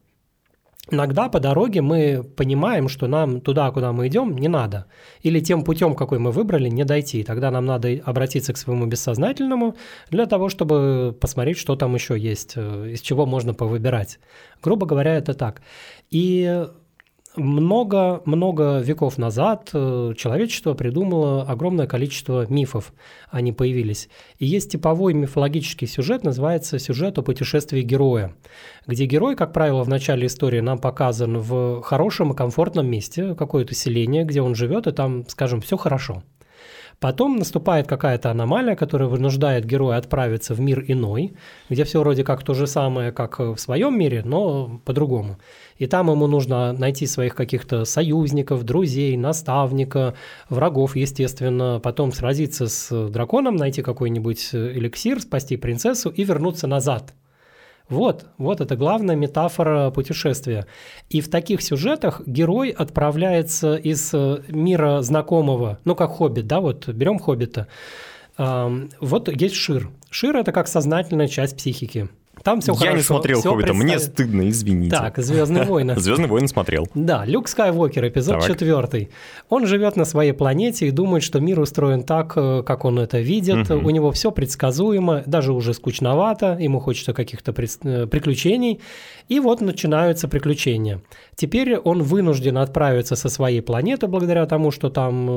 [0.92, 4.86] Иногда по дороге мы понимаем, что нам туда, куда мы идем, не надо.
[5.24, 7.24] Или тем путем, какой мы выбрали, не дойти.
[7.24, 9.76] Тогда нам надо обратиться к своему бессознательному
[10.12, 14.20] для того, чтобы посмотреть, что там еще есть, э, из чего можно повыбирать.
[14.62, 15.64] Грубо говоря, это так.
[16.12, 16.66] И
[17.38, 22.94] много-много веков назад э, человечество придумало огромное количество мифов,
[23.30, 24.10] они появились.
[24.40, 28.36] И есть типовой мифологический сюжет, называется сюжет о путешествии героя,
[28.88, 33.76] где герой, как правило, в начале истории нам показан в хорошем и комфортном месте, какое-то
[33.76, 36.24] селение, где он живет, и там, скажем, все хорошо.
[37.00, 41.34] Потом наступает какая-то аномалия, которая вынуждает героя отправиться в мир иной,
[41.70, 45.38] где все вроде как то же самое, как в своем мире, но по-другому.
[45.78, 50.16] И там ему нужно найти своих каких-то союзников, друзей, наставника,
[50.50, 57.14] врагов, естественно, потом сразиться с драконом, найти какой-нибудь эликсир, спасти принцессу и вернуться назад–
[57.90, 60.66] вот, вот это главная метафора путешествия.
[61.10, 66.88] И в таких сюжетах герой отправляется из э, мира знакомого, ну как хоббит, да, вот
[66.88, 67.68] берем хоббита.
[68.38, 69.92] Вот есть Шир.
[70.10, 72.10] Шир– это как сознательная часть психики.
[72.44, 72.98] Там все Я хорошо.
[72.98, 74.92] не смотрел Хоббита, мне представ- стыдно, извините.
[74.96, 75.96] Так, Звездные войны.
[75.98, 76.88] Звездный войны смотрел.
[76.94, 78.48] Да, Люк Скайуокер, эпизод Так.
[78.48, 79.10] четвертый.
[79.50, 83.20] Он живет на своей планете и думает, что мир устроен так, э, как он это
[83.20, 83.70] видит.
[83.72, 88.80] У него все предсказуемо, даже уже скучновато, ему хочется каких-то э, приключений.
[89.28, 91.02] И вот начинаются приключения.
[91.36, 95.34] Теперь он вынужден отправиться со своей планеты, благодаря тому, что там э,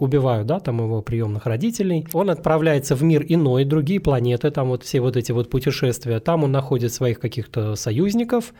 [0.00, 2.06] убивают, да, там его приемных родителей.
[2.12, 5.83] Он отправляется в мир иной, другие планеты, там вот все вот эти вот путешествия.
[6.20, 8.54] Там он находит своих каких-то союзников,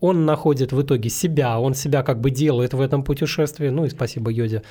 [0.00, 3.90] он находит в итоге себя, он себя как бы делает в этом путешествии, ну и
[3.90, 4.62] спасибо Йоде.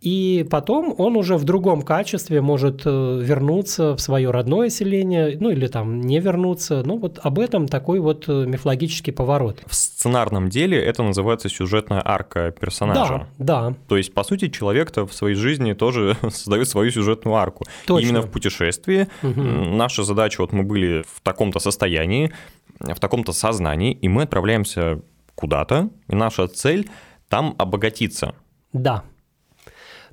[0.00, 5.50] И потом он уже в другом качестве может э, вернуться в свое родное селение, ну
[5.50, 6.82] или там не вернуться.
[6.84, 9.62] Ну вот об этом такой вот э, мифологический поворот.
[9.66, 13.26] В сценарном деле это называется сюжетная арка персонажа.
[13.36, 17.64] Да, да, То есть, по сути, человек-то в своей жизни тоже создает свою сюжетную арку.
[17.86, 18.06] Точно.
[18.08, 22.32] Именно в путешествии м, наша задача, вот мы были в таком-то состоянии,
[22.78, 25.00] в таком-то сознании, и мы отправляемся
[25.34, 26.88] куда-то, и наша цель
[27.28, 28.34] там обогатиться.
[28.72, 29.04] да.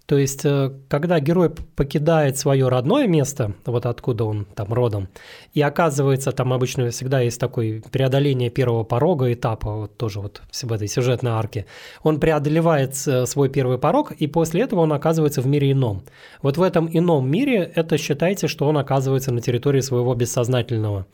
[0.08, 5.10] То есть, э, когда герой покидает свое родное место, вот откуда он там родом,
[5.54, 10.72] и оказывается, там обычно всегда есть такое преодоление первого порога, этапа, вот тоже вот в
[10.72, 11.66] этой сюжетной арке,
[12.04, 16.04] он преодолевает э, свой первый порог, и после этого он оказывается в мире ином.
[16.42, 21.06] Вот в этом ином мире это считайте, что он оказывается на территории своего бессознательного.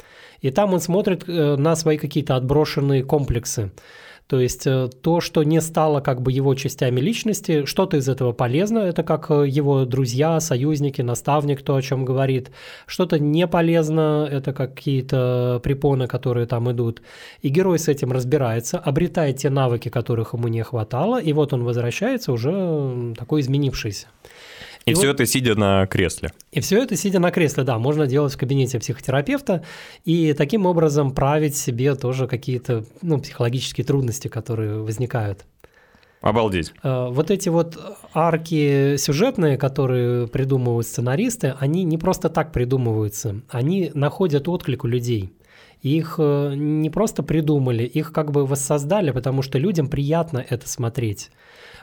[0.42, 3.72] И там он смотрит э, на свои какие-то отброшенные комплексы.
[4.28, 8.32] То есть э, то, что не стало как бы его частями личности, что-то из этого
[8.32, 12.52] полезно, это как э, его друзья, союзники, наставник, то, о чем говорит.
[12.88, 17.02] Что-то не полезно, это какие-то препоны, которые там идут.
[17.42, 21.64] И герой с этим разбирается, обретает те навыки, которых ему не хватало, и вот он
[21.64, 24.08] возвращается уже такой изменившийся.
[24.86, 26.32] И, И все вот- это сидя на кресле.
[26.52, 29.64] И все это сидя на кресле, да, можно делать в кабинете психотерапевта
[30.04, 35.46] и таким образом править себе тоже какие-то ну, психологические трудности, которые возникают.
[36.22, 36.74] Обалдеть.
[36.84, 37.78] Э, Вот эти вот
[38.14, 45.34] арки сюжетные, которые придумывают сценаристы, они не просто так придумываются, они находят отклик у людей.
[45.82, 51.30] Их э, не просто придумали, их как бы воссоздали, потому что людям приятно это смотреть.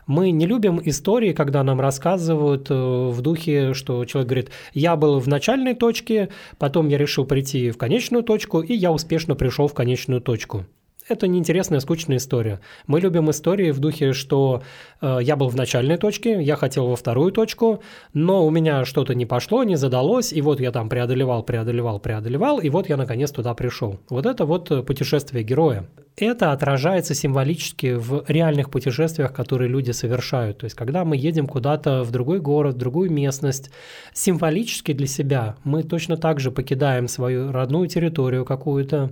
[0.07, 5.19] Мы не любим истории, когда нам рассказывают э, в духе, что человек говорит, я был
[5.19, 9.75] в начальной точке, потом я решил прийти в конечную точку, и я успешно пришел в
[9.75, 10.67] конечную точку.
[11.11, 12.61] Это неинтересная, скучная история.
[12.87, 14.62] Мы любим истории в духе, что
[15.01, 17.83] э, я был в начальной точке, я хотел во вторую точку,
[18.14, 22.61] но у меня что-то не пошло, не задалось, и вот я там преодолевал, преодолевал, преодолевал,
[22.61, 23.99] и вот я наконец туда пришел.
[24.09, 25.88] Вот это вот э, путешествие героя.
[26.16, 30.59] Это отражается символически в реальных путешествиях, которые люди совершают.
[30.59, 33.73] То есть, когда мы едем куда-то в другой город, в другую местность,
[34.12, 39.11] символически для себя мы точно так же покидаем свою родную территорию какую-то,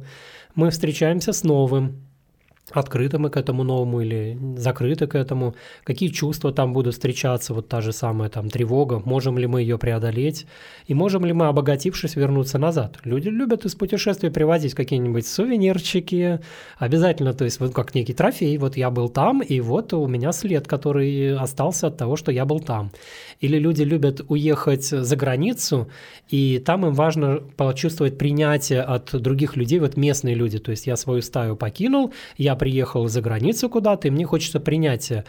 [0.59, 2.08] мы встречаемся с новым,
[2.71, 5.55] открыты мы к этому новому или закрыты к этому,
[5.85, 9.79] какие чувства там будут встречаться, вот та же самая там тревога, можем ли мы ее
[9.79, 10.47] преодолеть,
[10.87, 12.99] и можем ли мы, обогатившись, вернуться назад.
[13.05, 16.41] Люди любят из путешествий привозить какие-нибудь сувенирчики,
[16.79, 20.33] обязательно, то есть вот как некий трофей, вот я был там, и вот у меня
[20.33, 22.91] след, который остался от того, что я был там.
[23.41, 25.89] Или люди любят уехать за границу,
[26.29, 30.97] и там им важно почувствовать принятие от других людей, вот местные люди, то есть я
[30.97, 35.25] свою стаю покинул, я приехал за границу куда-то, и мне хочется принятия.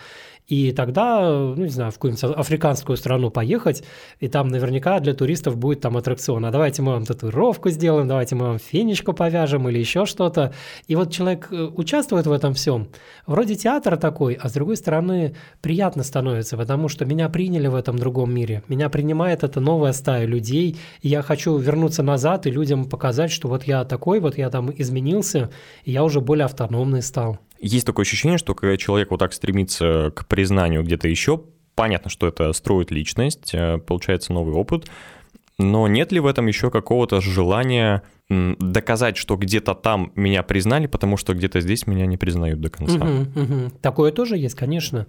[0.50, 3.84] И тогда, ну, не знаю, в какую-нибудь африканскую страну поехать,
[4.20, 6.44] и там наверняка для туристов будет там аттракцион.
[6.44, 10.52] А давайте мы вам татуировку сделаем, давайте мы вам фенечку повяжем или еще что-то.
[10.88, 12.90] И вот человек э, участвует в этом всем.
[13.28, 18.00] Вроде театр такой, а с другой стороны приятно становится, потому что меня приняли в этом
[18.00, 18.64] другом мире.
[18.68, 23.50] Меня принимает эта новая стая людей, и я хочу вернуться назад и людям показать, что
[23.50, 25.52] вот я такой, вот я там изменился,
[25.84, 27.38] и я уже более автономный стал.
[27.60, 31.44] Есть такое ощущение, что когда человек вот так стремится к признанию где-то еще,
[31.76, 34.90] понятно, что это строит личность, э, получается новый опыт,
[35.58, 41.18] но нет ли в этом еще какого-то желания доказать, что где-то там меня признали, потому
[41.18, 43.04] что где-то здесь меня не признают до конца?
[43.04, 43.72] Мгм, мгм.
[43.82, 45.08] Такое тоже есть, конечно.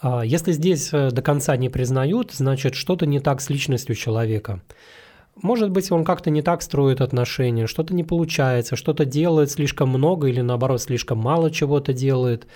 [0.00, 4.62] А, Если здесь э, до конца не признают, значит что-то не так с личностью человека.
[5.36, 10.28] Может быть, он как-то не так строит отношения, что-то не получается, что-то делает слишком много
[10.28, 12.46] или наоборот слишком мало чего-то делает.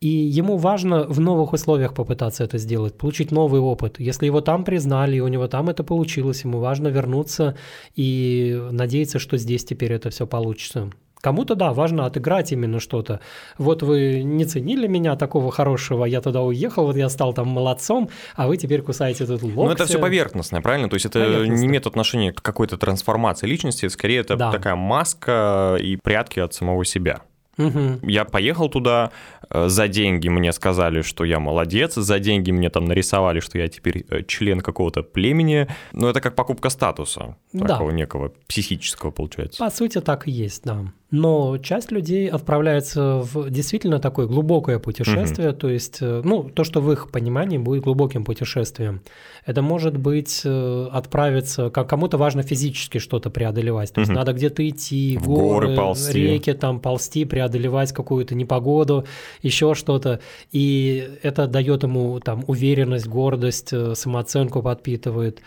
[0.00, 3.98] И ему важно в новых условиях попытаться это сделать, получить новый опыт.
[3.98, 7.56] Если его там признали, и у него там это получилось, ему важно вернуться
[7.94, 10.90] и надеяться, что здесь теперь это все получится.
[11.24, 13.18] Кому-то, да, важно отыграть именно что-то.
[13.56, 18.10] Вот вы не ценили меня такого хорошего, я туда уехал, вот я стал там молодцом,
[18.36, 19.56] а вы теперь кусаете тут локти.
[19.56, 20.90] Ну, это все поверхностное, правильно?
[20.90, 24.52] То есть это не имеет отношения к какой-то трансформации личности, скорее это да.
[24.52, 27.22] такая маска и прятки от самого себя.
[27.58, 28.00] Угу.
[28.02, 29.10] Я поехал туда,
[29.48, 33.68] э, за деньги мне сказали, что я молодец, за деньги мне там нарисовали, что я
[33.68, 35.68] теперь э, член какого-то племени.
[35.92, 37.66] Ну, это как покупка статуса, да.
[37.66, 39.64] такого некого психического, получается.
[39.64, 40.92] По сути, так и есть, да.
[41.16, 45.58] Но часть людей отправляется в действительно такое глубокое путешествие, угу.
[45.58, 49.00] то есть, э, ну, то, что в их понимании будет глубоким путешествием.
[49.46, 54.18] Это может быть э, отправиться, как кому-то важно физически что-то преодолевать, то есть угу.
[54.18, 56.18] надо где-то идти, в горы, горы ползти.
[56.18, 59.04] реки, там ползти, преодолевать какую-то непогоду,
[59.40, 60.18] еще что-то,
[60.50, 65.42] и это дает ему там уверенность, гордость, э, самооценку подпитывает.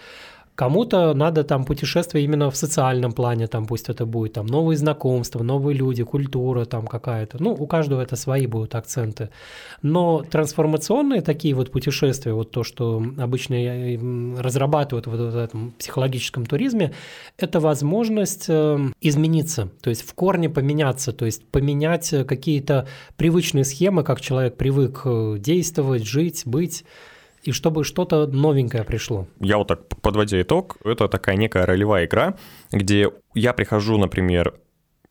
[0.58, 5.43] Кому-то надо там путешествие именно в социальном плане, там пусть это будет там новые знакомства,
[5.43, 7.38] новые люди, культура там какая-то.
[7.39, 9.30] Ну, у каждого это свои будут акценты.
[9.84, 13.56] Но трансформационные такие вот путешествия, вот то, что обычно
[14.41, 16.91] разрабатывают вот в этом психологическом туризме,
[17.38, 24.04] это возможность э, измениться, то есть в корне поменяться, то есть поменять какие-то привычные схемы,
[24.04, 26.84] как человек привык э, действовать, жить, быть
[27.48, 29.26] и чтобы что-то новенькое пришло.
[29.40, 32.36] Я вот так подводя итог, это такая некая ролевая игра,
[32.72, 34.54] где я прихожу, например,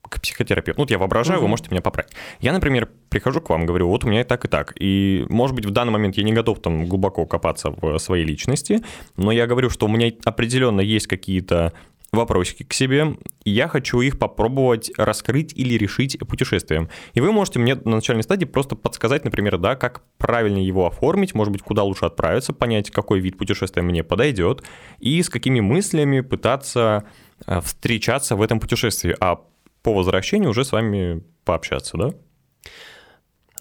[0.03, 0.79] к психотерапевту.
[0.79, 1.46] Ну, вот я воображаю, угу.
[1.46, 2.12] вы можете меня поправить.
[2.40, 4.75] Я, например, прихожу к вам, говорю, вот у меня и так, и так.
[4.79, 8.83] И, может быть, в данный момент я не готов там глубоко копаться в своей личности,
[9.16, 11.72] но я говорю, что у меня определенно есть какие-то
[12.12, 16.88] вопросики к себе, я хочу их попробовать раскрыть или решить путешествием.
[17.14, 21.34] И вы можете мне на начальной стадии просто подсказать, например, да, как правильно его оформить,
[21.34, 24.62] может быть, куда лучше отправиться, понять, какой вид путешествия мне подойдет,
[24.98, 27.04] и с какими мыслями пытаться
[27.46, 29.40] э, встречаться в этом путешествии, а
[29.82, 32.10] по возвращению уже с вами пообщаться, да?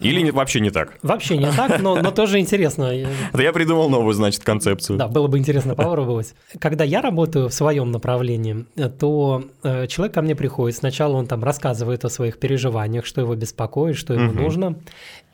[0.00, 0.98] Или не, вообще не так?
[1.02, 2.84] Вообще не так, но, но тоже интересно.
[2.84, 4.98] Это я придумал новую, значит, концепцию.
[4.98, 6.34] Да, было бы интересно попробовать.
[6.58, 8.66] Когда я работаю в своем направлении,
[8.98, 13.34] то э, человек ко мне приходит, сначала он там рассказывает о своих переживаниях, что его
[13.34, 14.42] беспокоит, что ему угу.
[14.42, 14.76] нужно,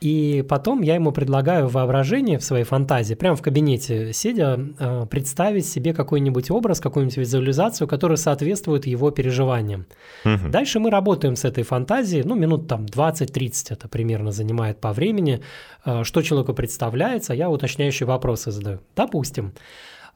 [0.00, 5.66] и потом я ему предлагаю воображение в своей фантазии, прямо в кабинете сидя, э, представить
[5.66, 9.86] себе какой-нибудь образ, какую-нибудь визуализацию, которая соответствует его переживаниям.
[10.24, 10.48] Угу.
[10.50, 15.42] Дальше мы работаем с этой фантазией, ну, минут там 20-30 это примерно занимает по времени,
[15.84, 18.80] э, что человеку представляется, я уточняющие вопросы задаю.
[18.96, 19.52] Допустим,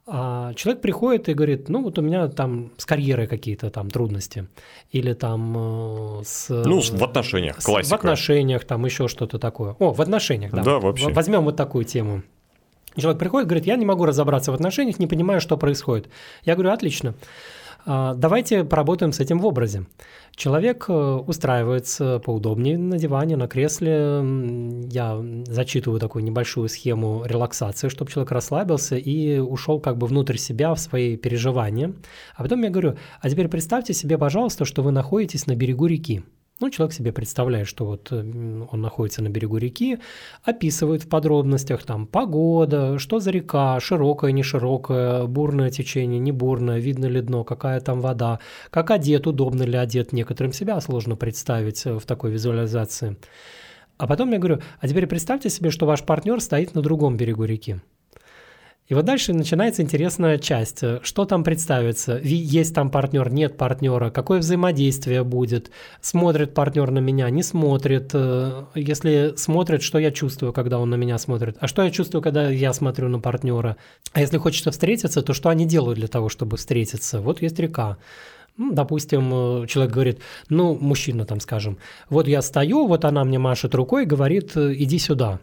[0.09, 4.47] а человек приходит и говорит, ну вот у меня там с карьерой какие-то там трудности,
[4.93, 6.49] или там э, с...
[6.49, 7.97] Ну, в отношениях, классика.
[7.97, 9.75] В отношениях, там еще что-то такое.
[9.81, 10.63] О, в отношениях, да.
[10.63, 11.13] Да, вообще.
[11.13, 12.23] Возьмем вот такую тему.
[12.97, 16.09] Человек приходит, говорит, я не могу разобраться в отношениях, не понимаю, что происходит.
[16.45, 17.15] Я говорю, отлично.
[17.87, 19.87] Давайте поработаем с этим в образе.
[20.35, 24.23] Человек э, устраивается поудобнее на диване, на кресле.
[24.91, 30.75] Я зачитываю такую небольшую схему релаксации, чтобы человек расслабился и ушел как бы внутрь себя
[30.75, 31.95] в свои переживания.
[32.35, 36.23] А потом я говорю, а теперь представьте себе, пожалуйста, что вы находитесь на берегу реки.
[36.59, 39.99] Ну, человек себе представляет, что вот он находится на берегу реки,
[40.43, 46.79] описывает в подробностях там погода, что за река, широкая, не широкая, бурное течение, не бурное,
[46.79, 48.41] видно ли дно, какая там вода,
[48.71, 53.19] как одет, удобно ли одет, некоторым себя сложно представить э, в такой визуализации.
[53.99, 57.45] А потом я говорю, а теперь представьте себе, что ваш партнер стоит на другом берегу
[57.45, 57.81] реки.
[58.89, 60.85] И вот дальше начинается интересная часть.
[61.03, 62.21] Что там представится?
[62.23, 65.71] Есть там партнер, нет партнера, какое взаимодействие будет?
[66.01, 68.11] Смотрит партнер на меня, не смотрит?
[68.15, 71.57] Э, если смотрит, что я чувствую, когда он на меня смотрит?
[71.59, 73.77] А что я чувствую, когда я смотрю на партнера?
[74.13, 77.21] А если хочется встретиться, то что они делают для того, чтобы встретиться?
[77.21, 77.99] Вот есть река.
[78.59, 83.39] Ну, допустим, э, человек говорит, ну, мужчина там, скажем, вот я стою, вот она мне
[83.39, 85.39] машет рукой, говорит, э, иди сюда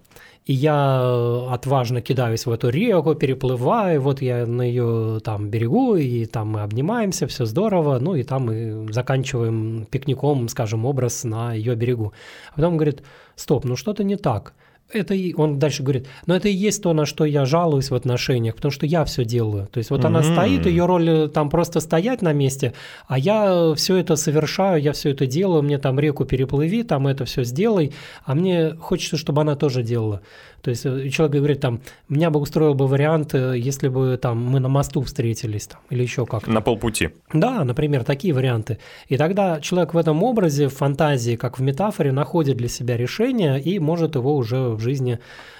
[0.45, 5.95] и я э, отважно кидаюсь в эту реку, переплываю, вот я на ее там берегу,
[5.95, 11.53] и там мы обнимаемся, все здорово, ну и там мы заканчиваем пикником, скажем, образ на
[11.53, 12.13] ее берегу.
[12.51, 13.03] А потом говорит,
[13.35, 14.53] стоп, ну что-то не так
[14.95, 17.95] это и он дальше говорит, но это и есть то, на что я жалуюсь в
[17.95, 19.67] отношениях, потому что я все делаю.
[19.67, 20.07] То есть вот mm-hmm.
[20.07, 22.73] она стоит, ее роль э, там просто стоять на месте,
[23.07, 27.25] а я все это совершаю, я все это делаю, мне там реку переплыви, там это
[27.25, 27.93] все сделай,
[28.25, 30.21] а мне хочется, чтобы она тоже делала.
[30.63, 34.41] То есть э, человек говорит там, меня бы устроил бы вариант, э, если бы там
[34.41, 36.49] мы на мосту встретились там или еще как-то.
[36.49, 37.09] На полпути.
[37.33, 38.79] Да, например, такие варианты.
[39.09, 43.59] И тогда человек в этом образе, в фантазии, как в метафоре, находит для себя решение
[43.59, 45.19] и может его уже в жизни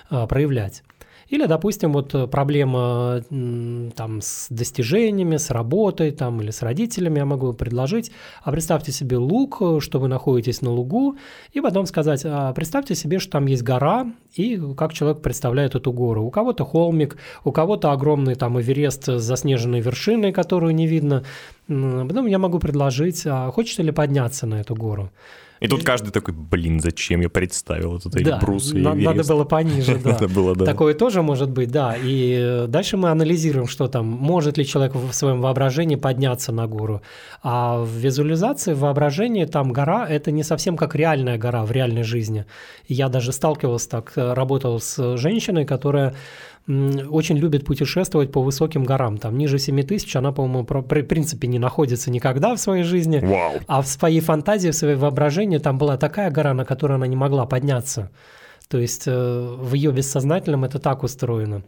[0.10, 0.84] а, проявлять.
[1.34, 3.24] Или, допустим, вот проблема
[3.96, 8.12] там с достижениями, с работой там, или с родителями я могу предложить,
[8.44, 11.18] а представьте себе луг, что вы находитесь на лугу,
[11.52, 15.92] и потом сказать, а представьте себе, что там есть гора, и как человек представляет эту
[15.92, 16.24] гору.
[16.24, 21.24] У кого-то холмик, у кого-то огромный там Эверест с заснеженной вершиной, которую не видно.
[21.68, 25.10] Потом я могу предложить, а хочется ли подняться на эту гору.
[25.64, 29.46] И тут каждый такой, блин, зачем я представил вот эти да, брусы на, Надо было
[29.46, 30.12] пониже, да.
[30.12, 30.66] надо было, да.
[30.66, 31.96] Такое тоже может быть, да.
[32.04, 37.02] И дальше мы анализируем, что там, может ли человек в своем воображении подняться на гору.
[37.44, 42.04] А в визуализации, в воображении там гора– это не совсем как реальная гора в реальной
[42.04, 42.46] жизни.
[42.90, 46.14] Я даже сталкивался так, работал с женщиной, которая
[46.68, 49.18] очень любит путешествовать по высоким горам.
[49.18, 53.20] Там ниже 7 тысяч она, по-моему, в принципе не находится никогда в своей жизни.
[53.20, 53.54] Вау.
[53.68, 57.18] А в своей фантазии, в своей воображении там была такая гора, на которую она не
[57.18, 58.12] могла подняться.
[58.70, 61.64] То есть э, в ее бессознательном это так устроено.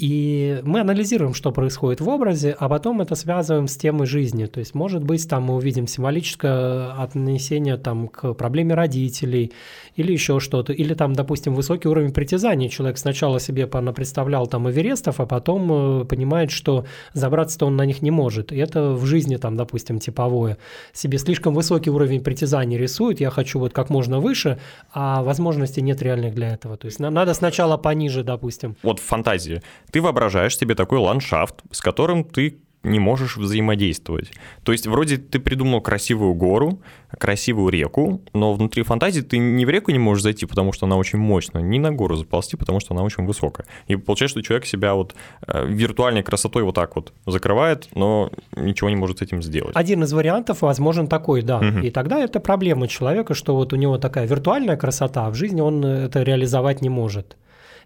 [0.00, 4.46] И мы анализируем, что происходит в образе, а потом это связываем с темой жизни.
[4.46, 9.52] То есть, может быть, там мы увидим символическое отнесение там, к проблеме родителей
[9.96, 10.72] или еще что-то.
[10.72, 12.70] Или там, допустим, высокий уровень притязаний.
[12.70, 18.00] Человек сначала себе представлял там Эверестов, а потом э, понимает, что забраться-то он на них
[18.00, 18.52] не может.
[18.52, 20.56] И это в жизни там, допустим, типовое.
[20.94, 24.58] Себе слишком высокий уровень притязаний рисует, я хочу вот как можно выше,
[24.94, 26.78] а возможностей нет реальных для этого.
[26.78, 28.76] То есть надо сначала пониже, допустим.
[28.82, 29.60] Вот фантазии
[29.90, 34.32] ты воображаешь себе такой ландшафт, с которым ты не можешь взаимодействовать.
[34.62, 36.80] То есть вроде ты придумал красивую гору,
[37.18, 40.96] красивую реку, но внутри фантазии ты ни в реку не можешь зайти, потому что она
[40.96, 43.66] очень мощная, ни на гору заползти, потому что она очень высокая.
[43.86, 45.14] И получается, что человек себя вот
[45.46, 49.76] э, виртуальной красотой вот так вот закрывает, но ничего не может с этим сделать.
[49.76, 51.58] Один из вариантов возможен такой, да.
[51.58, 51.80] Угу.
[51.80, 55.60] И тогда это проблема человека, что вот у него такая виртуальная красота, а в жизни
[55.60, 57.36] он это реализовать не может.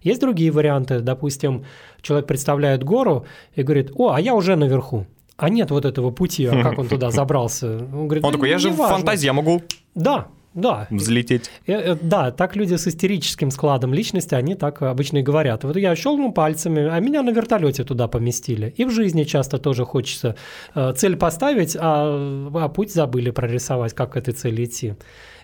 [0.05, 1.65] Есть другие варианты, допустим,
[2.01, 3.25] человек представляет гору
[3.55, 5.05] и говорит, о, а я уже наверху.
[5.35, 7.77] А нет вот этого пути, а как он туда забрался?
[7.93, 9.61] Он, говорит, он такой, я же в фантазии, я могу...
[9.95, 10.87] Да, да.
[10.89, 11.51] Взлететь.
[11.67, 15.63] Э, э, да, так люди с истерическим складом личности, они так обычно и говорят.
[15.63, 18.73] Вот я щелкнул пальцами, а меня на вертолете туда поместили.
[18.77, 20.35] И в жизни часто тоже хочется
[20.75, 24.93] э, цель поставить, а, а путь забыли прорисовать, как к этой цели идти.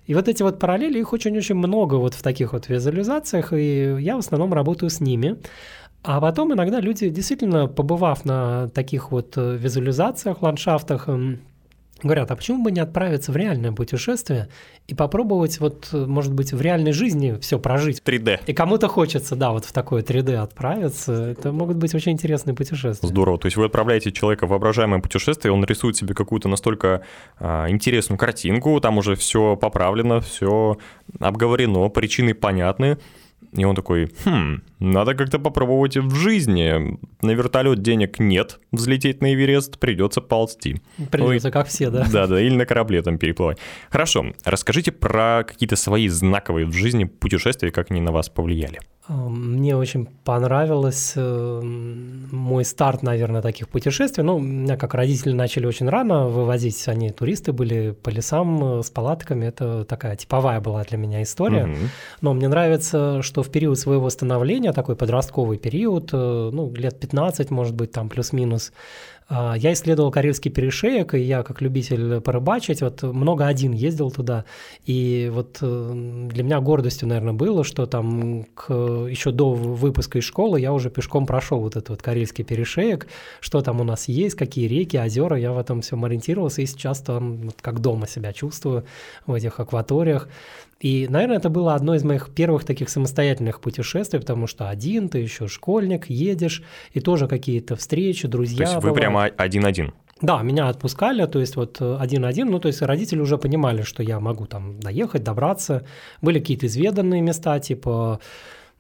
[0.08, 4.16] И вот эти вот параллели, их очень-очень много вот в таких вот визуализациях, и я
[4.16, 5.38] в основном работаю с ними.
[6.04, 11.08] А потом иногда люди, действительно, побывав на таких вот э, визуализациях, ландшафтах,
[12.04, 14.48] говорят, а почему бы не отправиться в реальное путешествие
[14.88, 18.02] и попробовать вот, может быть, в реальной жизни все прожить.
[18.04, 18.42] 3D.
[18.48, 21.14] И кому-то хочется, да, вот в такое 3D отправиться.
[21.14, 23.08] Это могут быть очень интересные путешествия.
[23.08, 23.38] Здорово.
[23.38, 27.04] То есть вы отправляете человека в воображаемое путешествие, он рисует себе какую-то настолько
[27.40, 30.78] а, интересную картинку, там уже все поправлено, все
[31.20, 32.98] обговорено, причины понятны.
[33.54, 36.98] И он такой, хм, надо как-то попробовать в жизни.
[37.22, 40.82] На вертолет денег нет, взлететь на Эверест придется ползти.
[41.12, 42.08] Придется, ну, как все, да?
[42.12, 43.58] Да, да, или на корабле там переплывать.
[43.90, 48.80] Хорошо, расскажите про какие-то свои знаковые в жизни путешествия, как они на вас повлияли.
[49.12, 54.24] Мне очень понравилось э, мой старт, наверное, таких путешествий.
[54.24, 58.90] Ну, меня как родители начали очень рано вывозить, они туристы были по лесам э, с
[58.90, 59.46] палатками.
[59.46, 61.66] Это такая типовая была для меня история.
[61.66, 61.78] Угу.
[62.22, 67.52] Но мне нравится, что в период своего становления, такой подростковый период, э, ну, лет 15,
[67.52, 68.72] может быть, там плюс-минус,
[69.32, 74.46] я исследовал Карельский перешеек, и я как любитель порыбачить, вот много один ездил туда,
[74.86, 80.26] и вот э, для меня гордостью, наверное, было, что там к, еще до выпуска из
[80.26, 83.08] школы я уже пешком прошел вот этот вот Карельский перешеек,
[83.40, 87.00] что там у нас есть, какие реки, озера, я в этом всем ориентировался, и сейчас
[87.00, 88.86] там вот как дома себя чувствую
[89.26, 90.28] в этих акваториях.
[90.82, 95.20] И, наверное, это было одно из моих первых таких самостоятельных путешествий, потому что один, ты
[95.20, 96.64] еще школьник, едешь,
[96.94, 98.66] и тоже какие-то встречи, друзья.
[98.66, 99.94] То есть вы прямо один-один?
[100.22, 104.04] Да, меня отпускали, то есть вот э, один-один, ну то есть родители уже понимали, что
[104.04, 105.84] я могу там доехать, добраться.
[106.22, 108.20] Были какие-то изведанные места, типа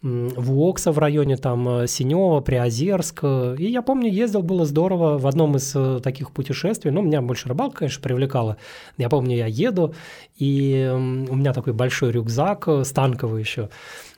[0.01, 3.23] Вуокса в районе там э, Синева, Приозерск.
[3.23, 6.91] И я помню, ездил, было здорово в одном из э, таких путешествий.
[6.91, 8.57] Ну, меня больше рыбалка, конечно, привлекала.
[8.97, 9.93] Я помню, я еду,
[10.37, 13.69] и у меня такой большой рюкзак, э, станковый еще.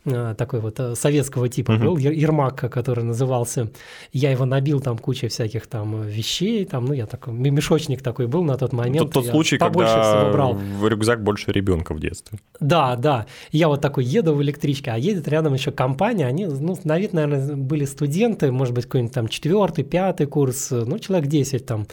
[0.06, 1.86] Э, такой вот э, советского типа uh-huh.
[1.86, 3.70] был, Ермак, который назывался.
[4.12, 8.28] Я его набил там кучей всяких там э, вещей, там, ну, я такой, мешочник такой
[8.28, 9.12] был на тот момент.
[9.12, 10.56] Тот, тот случай, когда брал.
[10.56, 12.40] в рюкзак больше ребенка в детстве.
[12.60, 13.28] Да, да.
[13.52, 17.14] Я вот такой еду в электричке, а едет рядом еще компания, они, ну, на вид,
[17.14, 21.88] наверное, были студенты, может быть, какой-нибудь там четвертый, пятый курс, ну, человек 10 там.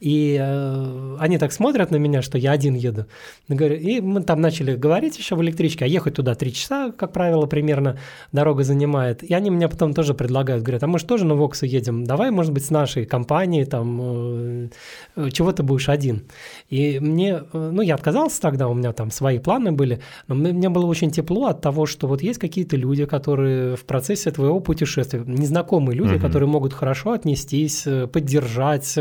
[0.00, 3.04] И э, они так смотрят на меня, что я один еду.
[3.48, 7.46] И мы там начали говорить еще в электричке, а ехать туда три часа, как правило,
[7.50, 7.98] примерно
[8.32, 9.22] дорога занимает.
[9.22, 12.30] И они мне потом тоже предлагают, говорят, а мы же тоже на Вокс едем, давай,
[12.30, 14.70] может быть, с нашей компанией, там,
[15.16, 16.22] э, чего ты будешь один.
[16.70, 20.68] И мне, э, ну, я отказался тогда, у меня там свои планы были, но мне
[20.68, 25.22] было очень тепло от того, что вот есть какие-то люди, которые в процессе твоего путешествия,
[25.26, 26.22] незнакомые люди, угу.
[26.22, 28.98] которые могут хорошо отнестись, э, поддержать,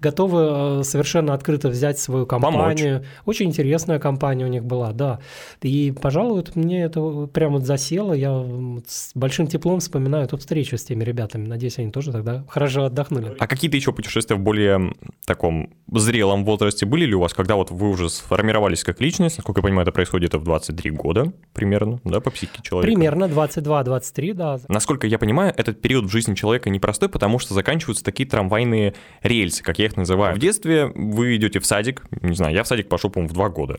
[0.00, 3.00] готовы совершенно открыто взять свою компанию.
[3.00, 3.08] Помочь.
[3.26, 5.20] Очень интересная компания у них была, да.
[5.62, 8.44] И, пожалуй, вот мне это прямо вот засело, я
[8.86, 11.46] с большим теплом вспоминаю эту встречу с теми ребятами.
[11.46, 13.34] Надеюсь, они тоже тогда хорошо отдохнули.
[13.38, 14.94] А какие-то еще путешествия в более
[15.26, 19.38] таком зрелом возрасте были ли у вас, когда вот вы уже сформировались как личность?
[19.38, 22.94] Насколько я понимаю, это происходит в 23 года примерно, да, по психике человека?
[22.94, 24.60] Примерно 22-23, да.
[24.68, 29.62] Насколько я понимаю, этот период в жизни человека непростой, потому что заканчиваются такие трамвайные рельсы,
[29.62, 30.36] как я их называю.
[30.36, 33.48] В детстве вы идете в садик, не знаю, я в садик пошел, по-моему, в 2
[33.50, 33.76] года.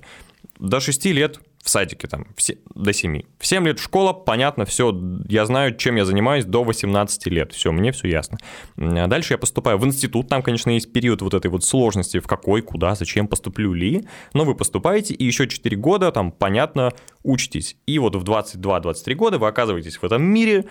[0.59, 3.23] До 6 лет в садике там все, до 7.
[3.39, 4.95] В 7 лет школа, понятно, все,
[5.27, 8.37] я знаю, чем я занимаюсь до 18 лет, все, мне все ясно.
[8.77, 12.27] А дальше я поступаю в институт, там, конечно, есть период вот этой вот сложности, в
[12.27, 16.93] какой, куда, зачем, поступлю ли, но вы поступаете, и еще 4 года, там, понятно,
[17.23, 17.77] учитесь.
[17.87, 20.65] И вот в 22-23 года вы оказываетесь в этом мире,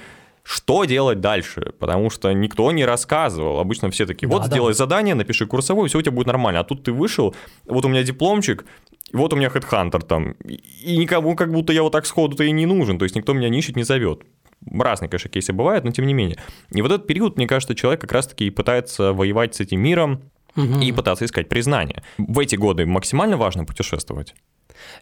[0.44, 3.58] что делать дальше, потому что никто не рассказывал.
[3.58, 4.76] Обычно все такие, вот да, сделай да.
[4.76, 6.60] задание, напиши курсовой, все у тебя будет нормально.
[6.60, 7.34] А тут ты вышел,
[7.64, 8.66] вот у меня дипломчик,
[9.14, 12.66] вот у меня HeadHunter там, и никому как будто я вот так сходу-то и не
[12.66, 14.22] нужен, то есть никто меня не ищет, не зовет.
[14.70, 16.38] Разные, конечно, кейсы бывают, но тем не менее.
[16.70, 20.22] И вот этот период, мне кажется, человек как раз-таки и пытается воевать с этим миром,
[20.56, 20.80] угу.
[20.80, 22.02] и пытаться искать признание.
[22.18, 24.34] В эти годы максимально важно путешествовать?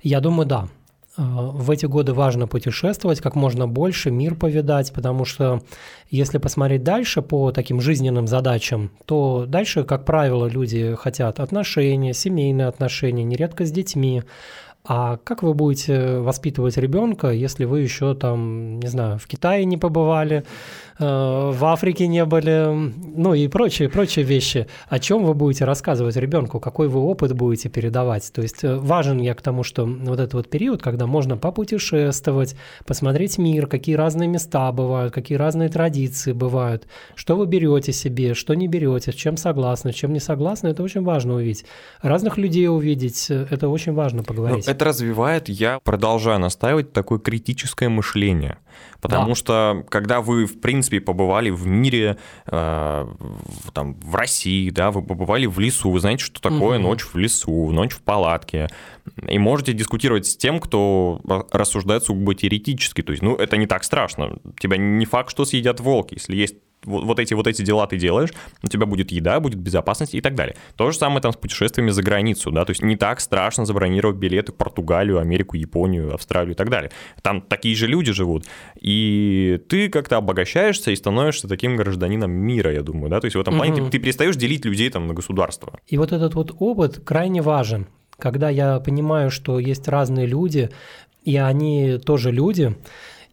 [0.02, 0.68] Я думаю, да.
[1.16, 5.62] Э, в эти годы важно путешествовать как можно больше, мир повидать, потому что
[6.10, 12.66] если посмотреть дальше по таким жизненным задачам, то дальше, как правило, люди хотят отношения, семейные
[12.66, 14.22] отношения, нередко с детьми,
[14.84, 19.76] а как вы будете воспитывать ребенка, если вы еще там, не знаю, в Китае не
[19.76, 20.44] побывали,
[21.02, 22.66] в Африке не были,
[23.16, 24.66] ну и прочие, прочие вещи?
[24.88, 28.32] О чем вы будете рассказывать ребенку, какой вы опыт будете передавать?
[28.32, 32.54] То есть э, важен я к тому, что вот этот вот период, когда можно попутешествовать,
[32.86, 38.54] посмотреть мир, какие разные места бывают, какие разные традиции бывают, что вы берете себе, что
[38.54, 41.64] не берете, с чем согласны, с чем не согласны, это очень важно увидеть.
[42.00, 44.66] Разных людей увидеть, э, это очень важно поговорить.
[44.66, 48.58] Ну, это развивает, я продолжаю настаивать, такое критическое мышление.
[49.00, 49.34] Потому да.
[49.34, 53.06] что когда вы, в принципе, побывали в мире, э,
[53.72, 56.88] там, в России, да, вы побывали в лесу, вы знаете, что такое угу.
[56.88, 58.68] ночь в лесу, ночь в палатке,
[59.28, 61.20] и можете дискутировать с тем, кто
[61.50, 63.02] рассуждает сугубо теоретически.
[63.02, 64.38] То есть, ну, это не так страшно.
[64.58, 66.14] Тебя не факт, что съедят волки.
[66.14, 68.30] Если есть вот, вот эти вот эти дела ты делаешь,
[68.62, 70.56] у тебя будет еда, будет безопасность и так далее.
[70.76, 74.16] То же самое там с путешествиями за границу, да, то есть не так страшно забронировать
[74.16, 76.90] билеты в Португалию, Америку, Японию, Австралию и так далее.
[77.22, 78.44] Там такие же люди живут,
[78.80, 83.40] и ты как-то обогащаешься и становишься таким гражданином мира, я думаю, да, то есть в
[83.40, 83.84] этом плане угу.
[83.86, 85.78] ты, ты перестаешь делить людей там на государства.
[85.86, 87.86] И вот этот вот опыт крайне важен,
[88.18, 90.70] когда я понимаю, что есть разные люди,
[91.24, 92.76] и они тоже люди,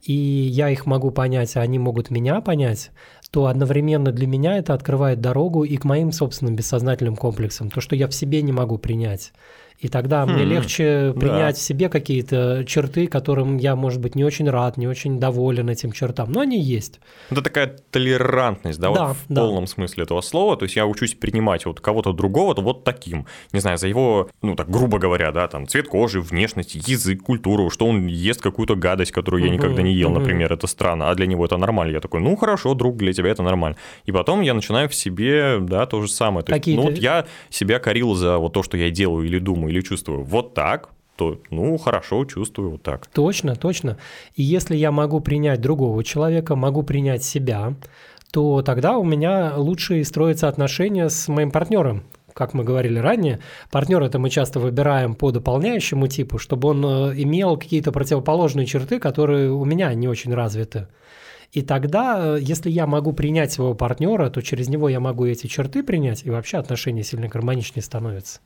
[0.04, 2.92] и я их могу понять, а они могут меня понять,
[3.32, 7.96] то одновременно для меня это открывает дорогу и к моим собственным бессознательным комплексам, то, что
[7.96, 9.34] я в себе не могу принять.
[9.80, 11.60] И тогда хм, мне легче принять да.
[11.60, 15.94] в себе какие-то черты, которым я, может быть, не очень рад, не очень доволен этим
[15.94, 16.32] чертам.
[16.34, 17.00] Но они есть.
[17.30, 19.42] Это такая толерантность, да, да вот в да.
[19.42, 20.58] полном смысле этого слова.
[20.58, 23.26] То есть я учусь принимать вот кого-то другого то вот таким.
[23.54, 27.70] Не знаю, за его, ну так грубо говоря, да, там цвет кожи, внешность, язык, культуру,
[27.70, 31.26] что он ест какую-то гадость, которую я никогда не ел, например, это странно, а для
[31.26, 31.94] него это нормально.
[31.94, 33.78] Я такой, ну хорошо, друг, для тебя это нормально.
[34.06, 36.46] И потом я начинаю в себе, да, то же самое.
[36.46, 39.69] То есть, ну вот я себя корил за вот то, что я делаю или думаю
[39.70, 43.08] или чувствую вот так, то, ну, хорошо, чувствую вот так.
[43.08, 43.98] Точно, точно.
[44.36, 47.74] И если я могу принять другого человека, могу принять себя,
[48.32, 52.04] то тогда у меня лучше строятся отношения с моим партнером,
[52.34, 53.40] как мы говорили ранее,
[53.70, 59.00] партнера это мы часто выбираем по дополняющему типу, чтобы он э, имел какие-то противоположные черты,
[59.00, 60.88] которые у меня не очень развиты.
[61.52, 65.48] И тогда, э, если я могу принять своего партнера, то через него я могу эти
[65.48, 68.40] черты принять, и вообще отношения сильно гармоничнее становятся.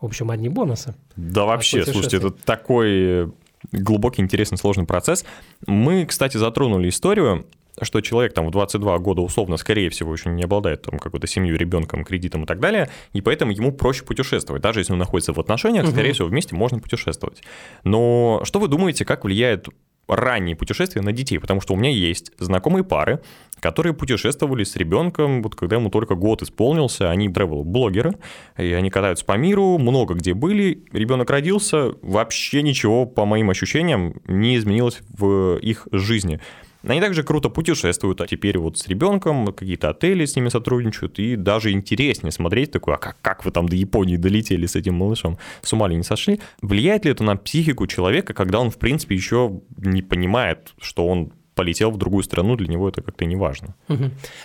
[0.00, 0.94] В общем, одни бонусы.
[1.16, 3.32] Да вообще, слушайте, это такой
[3.72, 5.24] глубокий, интересный, сложный процесс.
[5.66, 7.46] Мы, кстати, затронули историю,
[7.82, 11.56] что человек там в 22 года условно, скорее всего, еще не обладает там какой-то семьей,
[11.56, 14.62] ребенком, кредитом и так далее, и поэтому ему проще путешествовать.
[14.62, 15.92] Даже если он находится в отношениях, угу.
[15.92, 17.42] скорее всего, вместе можно путешествовать.
[17.84, 19.68] Но что вы думаете, как влияет
[20.08, 23.20] ранние путешествия на детей, потому что у меня есть знакомые пары,
[23.60, 28.16] которые путешествовали с ребенком, вот когда ему только год исполнился, они travel-блогеры,
[28.56, 34.14] и они катаются по миру, много где были, ребенок родился, вообще ничего, по моим ощущениям,
[34.26, 36.40] не изменилось в их жизни.
[36.86, 41.36] Они также круто путешествуют, а теперь вот с ребенком какие-то отели с ними сотрудничают, и
[41.36, 45.38] даже интереснее смотреть такое, а как, как вы там до Японии долетели с этим малышом,
[45.62, 46.40] с ума ли не сошли?
[46.62, 51.32] Влияет ли это на психику человека, когда он, в принципе, еще не понимает, что он
[51.54, 53.74] полетел в другую страну, для него это как-то не важно?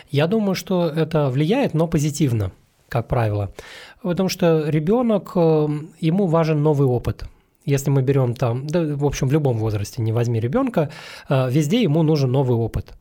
[0.10, 2.52] Я думаю, что это влияет, но позитивно,
[2.90, 3.54] как правило.
[4.02, 5.68] Потому что ребенок, э,
[6.00, 7.26] ему важен новый опыт.
[7.66, 10.90] Если мы берем там, да, в общем, в любом возрасте, не возьми ребенка,
[11.30, 12.94] э, везде ему нужен новый опыт.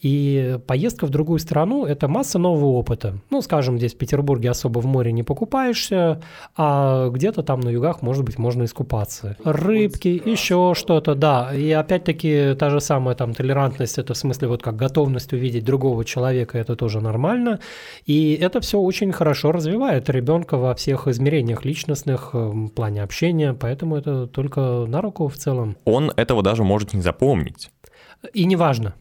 [0.00, 3.14] И поездка в другую страну– это масса нового опыта.
[3.30, 6.20] Ну, скажем, здесь в Петербурге особо в море не покупаешься,
[6.56, 9.36] а где-то там на югах, может быть, можно искупаться.
[9.44, 11.54] Рыбки, еще что-то, да.
[11.54, 16.04] И опять-таки та же самая там толерантность, это в смысле вот как готовность увидеть другого
[16.04, 17.60] человека, это тоже нормально.
[18.04, 23.54] И это все очень хорошо развивает ребенка во всех измерениях личностных, э, в плане общения,
[23.54, 25.76] поэтому это только на руку в целом.
[25.84, 27.70] Он этого даже может не запомнить.
[28.32, 28.94] И неважно.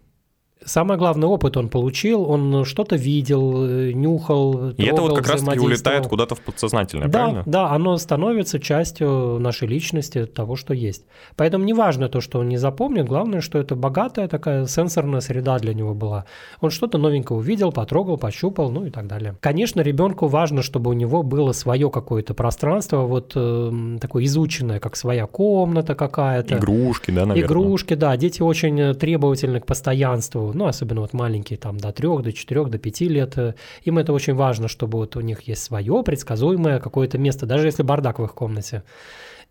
[0.63, 5.27] Самый главный опыт он получил, он что-то видел, э, нюхал, трогал, И это вот как
[5.27, 7.43] раз-таки улетает куда-то в подсознательное, да, правильно?
[7.45, 11.05] Да, оно становится частью нашей личности, того, что есть.
[11.35, 15.59] Поэтому не важно то, что он не запомнит, главное, что это богатая такая сенсорная среда
[15.59, 16.25] для него была.
[16.61, 19.35] Он что-то новенькое увидел, потрогал, пощупал, ну и так далее.
[19.41, 24.95] Конечно, ребенку важно, чтобы у него было свое какое-то пространство, вот э, такое изученное, как
[24.95, 26.55] своя комната какая-то.
[26.55, 27.45] Игрушки, да, наверное?
[27.45, 28.15] Игрушки, да.
[28.17, 32.77] Дети очень требовательны к постоянству ну, особенно вот маленькие, там, до трех, до четырех, до
[32.77, 37.17] пяти лет, э, им это очень важно, чтобы вот у них есть свое предсказуемое какое-то
[37.17, 38.83] место, даже если бардак в их комнате.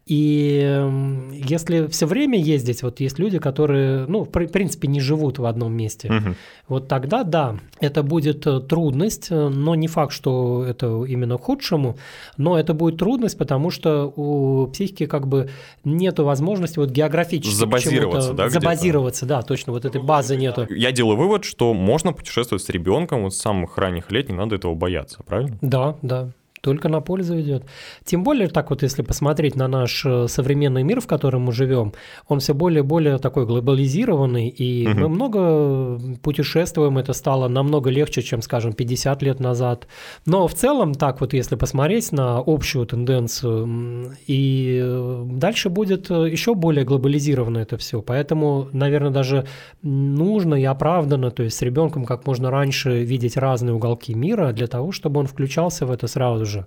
[0.06, 5.38] И эм, если все время ездить, вот есть люди, которые, ну, в принципе, не живут
[5.38, 6.34] в одном месте, угу.
[6.68, 11.44] вот тогда, да, это будет э, трудность, э, но не факт, что это именно к
[11.44, 11.96] худшему,
[12.36, 15.48] но это будет трудность, потому что у психики как бы
[15.84, 20.66] нет возможности вот географически забазироваться, да, забазироваться, да, точно, вот этой базы нету.
[20.68, 24.56] Я делаю вывод, что можно путешествовать с ребенком вот с самых ранних лет, не надо
[24.56, 25.56] этого бояться, правильно?
[25.62, 26.30] Да, да
[26.64, 27.64] только на пользу идет.
[28.04, 31.92] Тем более, так вот, если посмотреть на наш э, современный мир, в котором мы живем,
[32.26, 35.00] он все более и более такой глобализированный, и угу.
[35.00, 39.86] мы много путешествуем, это стало намного легче, чем, скажем, 50 лет назад.
[40.26, 46.30] Но в целом, так вот, если посмотреть на общую тенденцию, и э, дальше будет э,
[46.30, 48.00] еще более глобализировано это все.
[48.00, 49.46] Поэтому, наверное, даже
[49.82, 54.66] нужно и оправдано, то есть с ребенком как можно раньше видеть разные уголки мира для
[54.66, 56.66] того, чтобы он включался в это сразу же же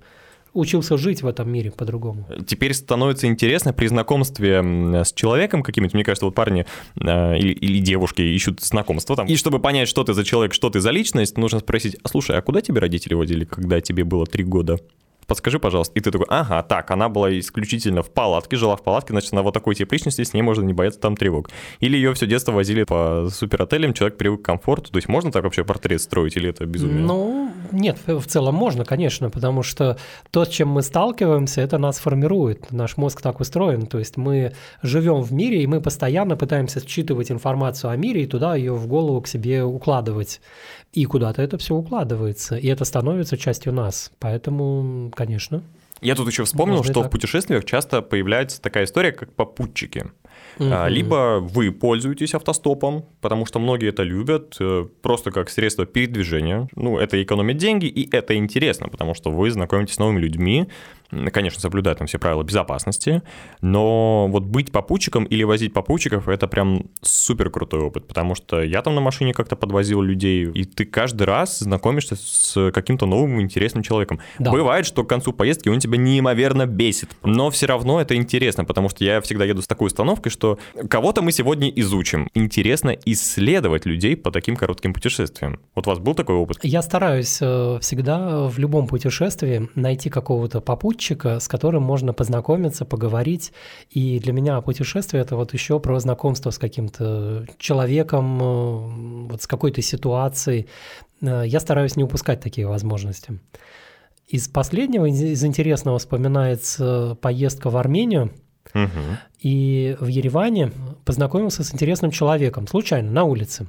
[0.54, 2.28] учился жить в этом мире по-другому.
[2.46, 4.62] Теперь становится интересно при знакомстве
[5.04, 6.66] с человеком каким-нибудь, мне кажется, вот парни
[7.00, 10.70] э, или, или девушки ищут знакомство там, и чтобы понять, что ты за человек, что
[10.70, 14.26] ты за личность, нужно спросить, а слушай, а куда тебе родители водили, когда тебе было
[14.26, 14.80] три года?
[15.28, 15.94] Подскажи, пожалуйста.
[15.96, 19.44] И ты такой, ага, так, она была исключительно в палатке, жила в палатке, значит, она
[19.44, 21.50] вот такой тип личности, с ней можно не бояться там тревог.
[21.80, 24.92] Или ее все детство возили по суперотелям, человек привык к комфорту.
[24.92, 27.00] То есть можно так вообще портрет строить или это безумие?
[27.06, 29.98] Ну, нет, в целом можно, конечно, потому что
[30.32, 32.72] то, с чем мы сталкиваемся, это нас формирует.
[32.72, 33.86] Наш мозг так устроен.
[33.88, 38.28] То есть мы живем в мире, и мы постоянно пытаемся считывать информацию о мире и
[38.28, 40.42] туда ее в голову к себе укладывать.
[40.94, 44.12] И куда-то это все укладывается, и это становится частью нас.
[44.20, 45.64] Поэтому, конечно.
[46.00, 50.06] Я тут еще вспомнил, что в путешествиях часто появляется такая история, как попутчики.
[50.60, 50.88] Угу.
[50.88, 56.68] Либо вы пользуетесь автостопом, потому что многие это любят, э, просто как средство передвижения.
[56.76, 60.68] Ну, это экономит деньги, и это интересно, потому что вы знакомитесь с новыми людьми,
[61.32, 63.22] конечно, соблюдая там все правила безопасности,
[63.62, 68.82] но вот быть попутчиком или возить попутчиков– это прям супер крутой опыт, потому что я
[68.82, 73.84] там на машине как-то подвозил людей, и ты каждый раз знакомишься с каким-то новым интересным
[73.84, 74.20] человеком.
[74.40, 74.52] Да.
[74.52, 78.90] Бывает, что к концу поездки он тебя неимоверно бесит, но все равно это интересно, потому
[78.90, 82.30] что я всегда еду с такой установкой, что кого-то мы сегодня изучим.
[82.34, 85.60] Интересно исследовать людей по таким коротким путешествиям.
[85.76, 86.58] Вот у вас был такой опыт?
[86.64, 92.86] Я стараюсь э, всегда в любом путешествии найти какого-то попутчика, попутчика, с которым можно познакомиться,
[92.86, 93.54] поговорить.
[93.92, 99.48] И для меня путешествие– это вот еще про знакомство с каким-то человеком, э, вот с
[99.48, 100.68] какой-то ситуацией.
[101.22, 103.40] Э, я стараюсь не упускать такие возможности.
[104.28, 108.32] Из последнего, из интересного вспоминается поездка в Армению.
[108.74, 108.90] Угу.
[109.40, 110.72] И в Ереване
[111.06, 113.68] познакомился с интересным человеком, случайно, на улице.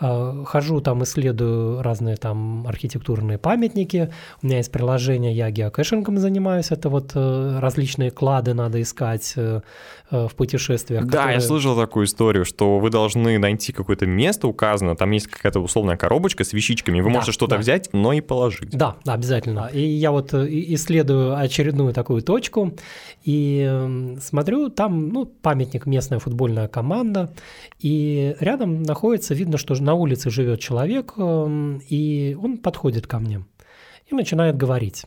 [0.00, 4.12] А, хожу там, исследую разные там архитектурные памятники.
[4.42, 6.70] У меня есть приложение, я геокэшингом занимаюсь.
[6.70, 9.60] Это вот э, различные клады надо искать э,
[10.10, 11.04] э, в путешествиях.
[11.06, 11.34] Да, которые...
[11.34, 15.96] я слышал такую историю, что вы должны найти какое-то место указано, там есть какая-то условная
[15.96, 17.60] коробочка с вещичками, вы да, можете что-то да.
[17.60, 18.70] взять, но и положить.
[18.70, 19.68] Да, обязательно.
[19.72, 22.74] И я вот исследую очередную такую точку
[23.24, 27.32] и смотрю, там ну, памятник местная футбольная команда,
[27.80, 33.44] и рядом находится, видно, что на улице живет человек, эм, и он подходит ко мне
[34.06, 35.06] и начинает говорить.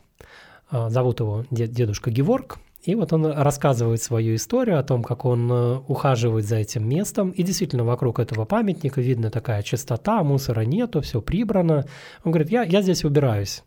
[0.72, 5.48] Э, зовут его дедушка Геворг, и вот он рассказывает свою историю о том, как он
[5.52, 7.30] э, ухаживает за этим местом.
[7.30, 11.86] И действительно, вокруг этого памятника видно такая чистота, мусора нету, все прибрано.
[12.24, 13.62] Он говорит, я, я здесь убираюсь,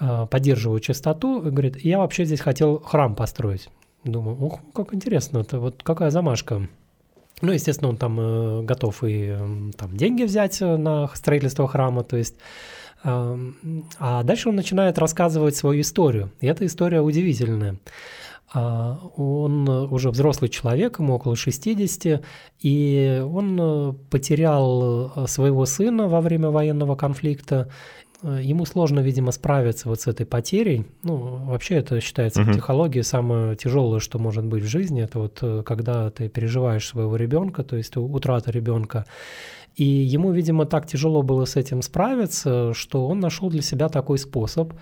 [0.00, 1.42] э, поддерживаю чистоту.
[1.42, 3.68] И говорит, я вообще здесь хотел храм построить.
[4.04, 6.66] Думаю, ух, как интересно, это вот какая замашка.
[7.40, 12.04] Ну, естественно, он там э, готов и э, там деньги взять э, на строительство храма,
[12.04, 12.36] то есть
[13.02, 13.38] э,
[13.98, 16.30] а дальше он начинает рассказывать свою историю.
[16.40, 17.76] И эта история удивительная.
[18.52, 22.22] А, он уже взрослый человек, ему около 60,
[22.60, 27.70] и он э, потерял своего сына во время военного конфликта,
[28.22, 30.86] ему сложно, видимо, справиться вот с этой потерей.
[31.02, 31.16] Ну,
[31.46, 32.50] вообще это считается uh-huh.
[32.50, 35.02] в психологии самое тяжелое, что может быть в жизни.
[35.02, 39.06] Это вот э, когда ты переживаешь своего ребенка, то есть утрата ребенка.
[39.76, 44.18] И ему, видимо, так тяжело было с этим справиться, что он нашел для себя такой
[44.18, 44.72] способ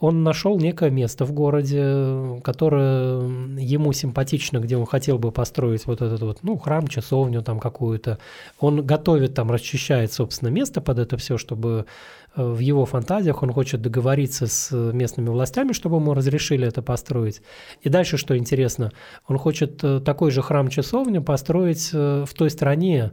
[0.00, 3.20] он нашел некое место в городе, которое
[3.58, 8.18] ему симпатично, где он хотел бы построить вот этот вот, ну, храм, часовню там какую-то.
[8.58, 11.86] Он готовит там, расчищает, собственно, место под это все, чтобы
[12.34, 17.40] э, в его фантазиях он хочет договориться с местными властями, чтобы ему разрешили это построить.
[17.82, 18.90] И дальше, что интересно,
[19.28, 23.12] он хочет э, такой же храм-часовню построить э, в той стране,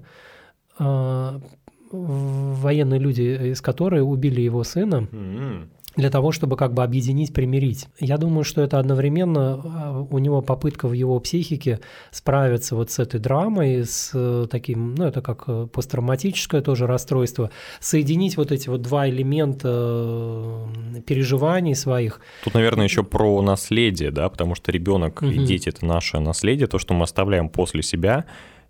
[1.91, 5.07] военные люди, из которой убили его сына.
[5.11, 7.87] Mm-hmm для того, чтобы как бы объединить, примирить.
[7.99, 11.79] Я думаю, что это одновременно а, у него попытка в его психике
[12.11, 17.51] справиться вот с этой драмой, с э, таким, ну это как э, посттравматическое тоже расстройство,
[17.79, 22.21] соединить вот эти вот два элемента э, переживаний своих.
[22.43, 25.29] Тут, наверное, еще про наследие, да, потому что ребенок угу.
[25.29, 28.25] и дети это наше наследие, то, что мы оставляем после себя,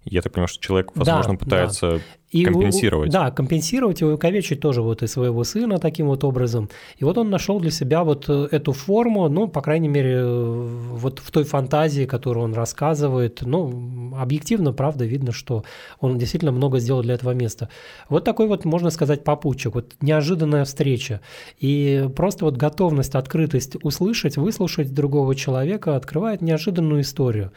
[0.06, 2.00] я так понимаю, что человек, возможно, да, пытается да.
[2.32, 3.10] И компенсировать.
[3.10, 6.70] У, да, компенсировать и увековечить тоже вот и своего сына таким вот образом.
[6.98, 10.68] И вот он нашел для себя вот э, эту форму, ну, по крайней мере, э,
[10.94, 15.66] вот в той фантазии, которую он рассказывает, ну, объективно, правда, видно, что
[16.00, 17.68] он действительно много сделал для этого места.
[18.08, 21.20] Вот такой вот, можно сказать, попутчик, вот неожиданная встреча.
[21.60, 27.52] И просто вот готовность, открытость услышать, выслушать другого человека открывает неожиданную историю.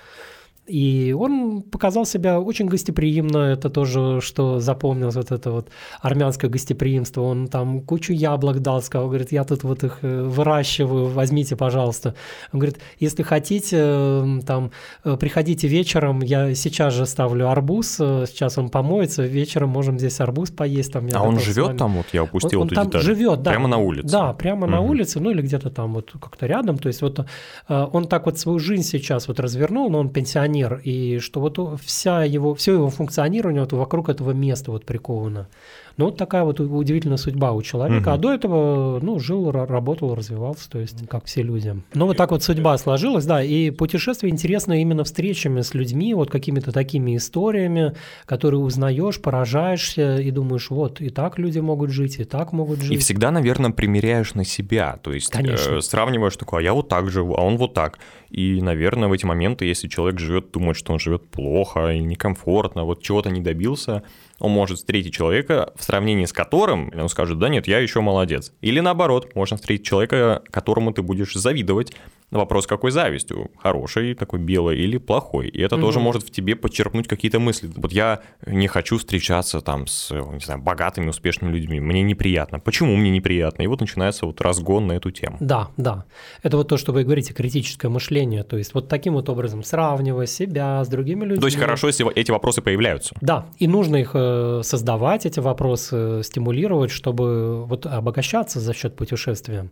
[0.67, 5.69] И он показал себя очень гостеприимно, это тоже, что запомнилось, вот это вот
[6.01, 7.21] армянское гостеприимство.
[7.21, 12.15] Он там кучу яблок дал, сказал, говорит, я тут вот их э, выращиваю, возьмите, пожалуйста.
[12.53, 14.71] Он говорит, если хотите, э, там,
[15.05, 20.51] э, приходите вечером, я сейчас же ставлю арбуз, сейчас он помоется, вечером можем здесь арбуз
[20.51, 20.93] поесть.
[20.93, 23.03] Там, а он живет там, вот я упустил он, он там деталь.
[23.03, 23.51] живет, да.
[23.51, 24.09] Прямо на улице?
[24.09, 24.73] Да, прямо угу.
[24.73, 26.79] на улице, ну или где-то там вот как-то рядом.
[26.79, 27.27] То есть вот
[27.69, 31.59] он так вот свою жизнь сейчас вот развернул, но он пенсионер пионер, и что вот
[31.81, 35.49] вся его, все его функционирование вот вокруг этого места вот приковано.
[35.97, 38.09] Ну, вот такая вот удивительная судьба у человека.
[38.09, 38.15] Угу.
[38.15, 41.77] А до этого, ну, жил, работал, развивался, то есть, как все люди.
[41.95, 43.43] Ну, вот так вот судьба сложилась, да.
[43.43, 47.95] И путешествие интересно именно встречами с людьми, вот какими-то такими историями,
[48.27, 52.93] которые узнаешь, поражаешься и думаешь, вот, и так люди могут жить, и так могут жить.
[52.93, 54.99] И всегда, наверное, примеряешь на себя.
[55.03, 55.77] То есть, Конечно.
[55.77, 57.99] Э, сравниваешь такое, а я вот так живу, а он вот так.
[58.31, 62.85] И, наверное, в эти моменты, если человек живет, думает, что он живет плохо и некомфортно,
[62.85, 64.03] вот чего-то не добился,
[64.45, 68.53] он может встретить человека, в сравнении с которым он скажет, да нет, я еще молодец.
[68.61, 71.93] Или наоборот, можно встретить человека, которому ты будешь завидовать,
[72.35, 73.51] Вопрос, какой завистью?
[73.57, 75.49] Хороший, такой белый или плохой?
[75.49, 75.85] И это угу.
[75.85, 77.71] тоже может в тебе подчеркнуть какие-то мысли.
[77.77, 81.81] Вот я не хочу встречаться там с, не знаю, богатыми, успешными людьми.
[81.81, 82.59] Мне неприятно.
[82.59, 83.63] Почему мне неприятно?
[83.63, 85.37] И вот начинается вот разгон на эту тему.
[85.41, 86.05] Да, да.
[86.43, 88.43] Это вот то, что вы говорите, критическое мышление.
[88.43, 91.41] То есть вот таким вот образом сравнивая себя с другими людьми.
[91.41, 93.15] То есть хорошо, если эти вопросы появляются.
[93.21, 99.71] Да, и нужно их э, создавать, эти вопросы, стимулировать, чтобы вот обогащаться за счет путешествия.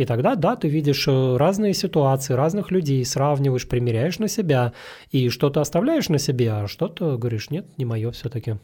[0.00, 4.72] И тогда, да, ты видишь э, разные ситуации, разных людей, сравниваешь, примеряешь на себя,
[5.10, 8.56] и что-то оставляешь на себе, а что-то говоришь, нет, не мое все-таки.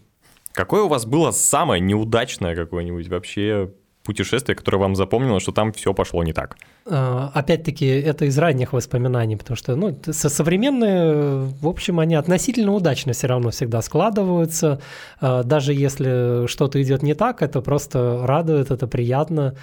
[0.53, 3.71] Какое у вас было самое неудачное какое-нибудь вообще
[4.07, 6.57] путешествие, которое вам запомнилось, что там все пошло не так?
[6.87, 13.13] А, опять-таки, это из ранних воспоминаний, потому что ну, современные, в общем, они относительно удачно
[13.13, 14.81] все равно всегда складываются.
[15.21, 19.55] А, даже если что-то идет не так, это просто радует, это приятно.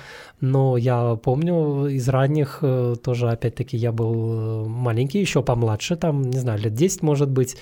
[0.42, 6.38] Но я помню из ранних э, тоже, опять-таки, я был маленький, еще помладше, там, не
[6.38, 7.56] знаю, лет 10, может быть,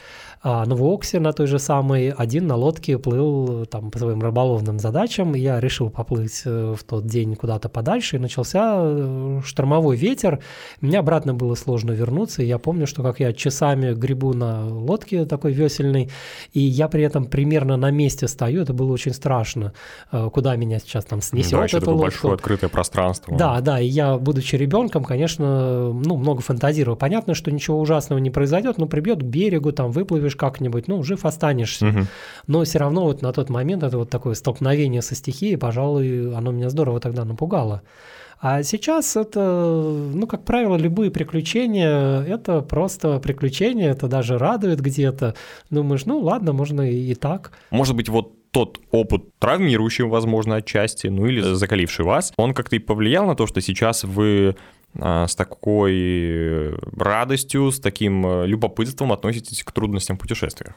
[0.43, 4.79] а на Воксе на той же самой один на лодке плыл там по своим рыболовным
[4.79, 5.35] задачам.
[5.35, 10.39] Я решил поплыть э, в тот день куда-то подальше, и начался э, штормовой ветер.
[10.79, 15.25] Мне обратно было сложно вернуться, и я помню, что как я часами грибу на лодке
[15.25, 16.09] такой весельной,
[16.53, 19.73] и я при этом примерно на месте стою, это было очень страшно,
[20.11, 23.37] э, куда меня сейчас там снесет да, это большое открытое пространство.
[23.37, 26.97] Да, да, и я, будучи ребенком, конечно, ну, много фантазировал.
[26.97, 31.25] Понятно, что ничего ужасного не произойдет, но прибьет к берегу, там выплывешь как-нибудь, ну, жив
[31.25, 31.87] останешься.
[31.87, 31.99] Угу.
[32.47, 36.51] Но все равно вот на тот момент это вот такое столкновение со стихией, пожалуй, оно
[36.51, 37.81] меня здорово тогда напугало.
[38.43, 45.35] А сейчас это, ну, как правило, любые приключения, это просто приключения, это даже радует где-то.
[45.69, 47.51] Думаешь, ну ладно, можно и, и так.
[47.69, 52.79] Может быть, вот тот опыт травмирующий, возможно, отчасти, ну или закаливший вас, он как-то и
[52.79, 54.55] повлиял на то, что сейчас вы
[55.27, 60.75] с такой радостью, с таким э, любопытством относитесь к трудностям путешествия?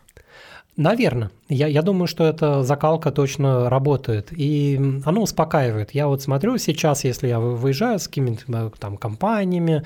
[0.76, 1.30] Наверное.
[1.48, 4.28] Я, я думаю, что эта закалка точно работает.
[4.32, 5.92] И оно успокаивает.
[5.92, 9.84] Я вот смотрю сейчас, если я выезжаю с какими-то э, там компаниями,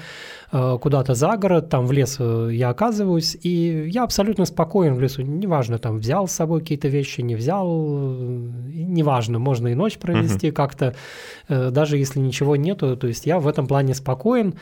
[0.51, 5.01] э, куда-то за город, там в лес э, я оказываюсь, и я абсолютно спокоен в
[5.01, 5.21] лесу.
[5.23, 10.53] Неважно, там взял с собой какие-то вещи, не взял, неважно, можно и ночь провести uh-huh.
[10.53, 10.95] как-то,
[11.49, 12.97] даже если ничего нету.
[12.97, 14.55] То есть я в этом плане спокоен.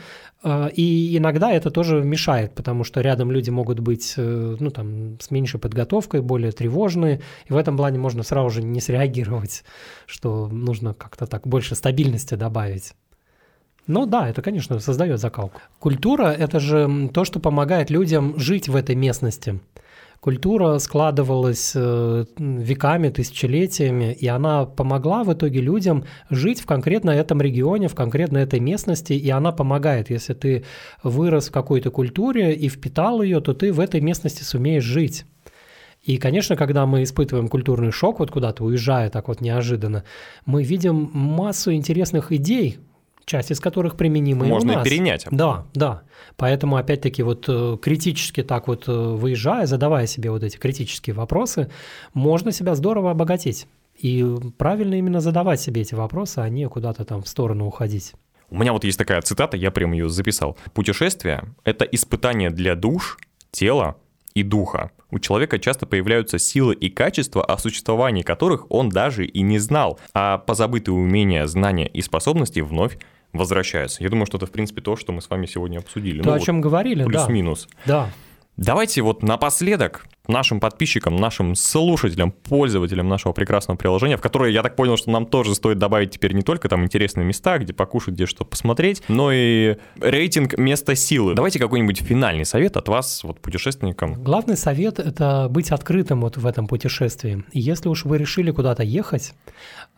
[0.45, 5.59] И иногда это тоже мешает, потому что рядом люди могут быть, ну, там, с меньшей
[5.59, 7.21] подготовкой, более тревожные.
[7.49, 9.63] И в этом плане можно сразу же не среагировать,
[10.05, 12.93] что нужно как-то так больше стабильности добавить.
[13.87, 15.61] Ну да, это, конечно, создает закалку.
[15.79, 19.59] Культура– это же то, что помогает людям жить в этой местности.
[20.19, 27.39] Культура складывалась э, веками, тысячелетиями, и она помогла в итоге людям жить в конкретно этом
[27.41, 30.09] регионе, в конкретно этой местности, и она помогает.
[30.09, 30.65] Если ты
[31.03, 35.25] вырос в какой-то культуре и впитал ее, то ты в этой местности сумеешь жить.
[36.01, 40.03] И, конечно, когда мы испытываем культурный шок, вот куда-то уезжая так вот неожиданно,
[40.45, 42.79] мы видим массу интересных идей,
[43.27, 44.87] часть из которых применима Можно и у нас.
[44.87, 45.27] и перенять.
[45.29, 46.01] Да, да.
[46.37, 51.69] Поэтому, опять-таки, вот э, критически так вот э, выезжая, задавая себе вот эти критические вопросы,
[52.13, 53.67] можно себя здорово обогатить.
[53.99, 54.25] И
[54.57, 58.13] правильно именно задавать себе эти вопросы, а не куда-то там в сторону уходить.
[58.49, 60.57] У меня вот есть такая цитата, я прям ее записал.
[60.73, 63.17] Путешествие— это испытание для душ,
[63.51, 63.97] тела
[64.35, 64.91] и духа.
[65.11, 69.99] У человека часто появляются силы и качества, о существовании которых он даже и не знал,
[70.13, 72.97] а позабытые умения, знания и способности вновь
[73.37, 74.03] возвращаются.
[74.03, 76.21] Я думаю, что это, в принципе, то, что мы с вами сегодня обсудили.
[76.21, 77.67] То, ну, о чем вот говорили, плюс-минус.
[77.85, 78.05] Да.
[78.05, 78.09] да.
[78.57, 84.75] Давайте вот напоследок нашим подписчикам, нашим слушателям, пользователям нашего прекрасного приложения, в которое, я так
[84.75, 88.25] понял, что нам тоже стоит добавить теперь не только там интересные места, где покушать, где
[88.25, 91.33] что посмотреть, но и рейтинг места силы.
[91.33, 94.21] Давайте какой-нибудь финальный совет от вас, вот путешественникам.
[94.23, 97.43] Главный совет– это быть открытым вот в этом путешествии.
[97.53, 99.33] Если уж вы решили куда-то ехать,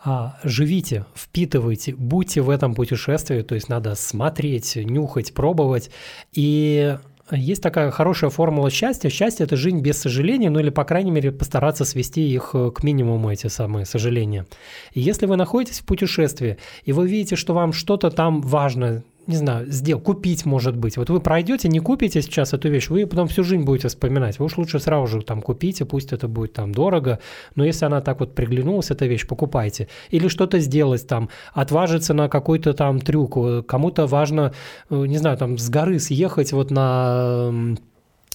[0.01, 5.91] а, живите, впитывайте, будьте в этом путешествии, то есть надо смотреть, нюхать, пробовать,
[6.31, 6.97] и
[7.35, 9.09] есть такая хорошая формула счастья.
[9.09, 12.83] Счастье– это жизнь без сожаления, ну или, по крайней мере, постараться свести их э, к
[12.83, 14.45] минимуму, эти самые сожаления.
[14.93, 19.35] И если вы находитесь в путешествии, и вы видите, что вам что-то там важно, не
[19.35, 20.97] знаю, сделать, купить, может быть.
[20.97, 24.39] Вот вы пройдете, не купите сейчас эту вещь, вы потом всю жизнь будете вспоминать.
[24.39, 27.19] Вы уж лучше сразу же там купите, пусть это будет там дорого,
[27.55, 29.87] но если она так вот приглянулась, эта вещь, покупайте.
[30.09, 33.67] Или что-то сделать там, отважиться на какой-то там трюк.
[33.67, 34.51] Кому-то важно,
[34.89, 37.51] э, не знаю, там с горы съехать вот на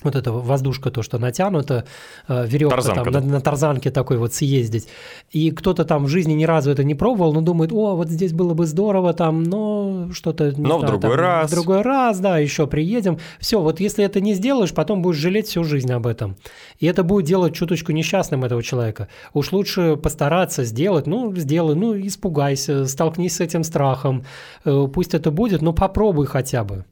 [0.04, 1.84] вот эта воздушка, то, что натянута,
[2.28, 3.20] э, веревка Тарзанка, там, да.
[3.20, 4.88] на, на тарзанке такой вот съездить.
[5.30, 8.32] И кто-то там в жизни ни разу это не пробовал, но думает, о, вот здесь
[8.32, 10.52] было бы здорово там, но что-то...
[10.56, 11.50] Но знаю, в другой там, раз.
[11.50, 13.18] В другой раз, да, еще приедем.
[13.40, 16.36] Все, вот если это не сделаешь, потом будешь жалеть всю жизнь об этом.
[16.78, 19.08] И это будет делать чуточку несчастным этого человека.
[19.32, 24.24] Уж лучше постараться сделать, ну, сделай, ну, испугайся, столкнись с этим страхом,
[24.64, 26.84] э, пусть это будет, но попробуй хотя бы.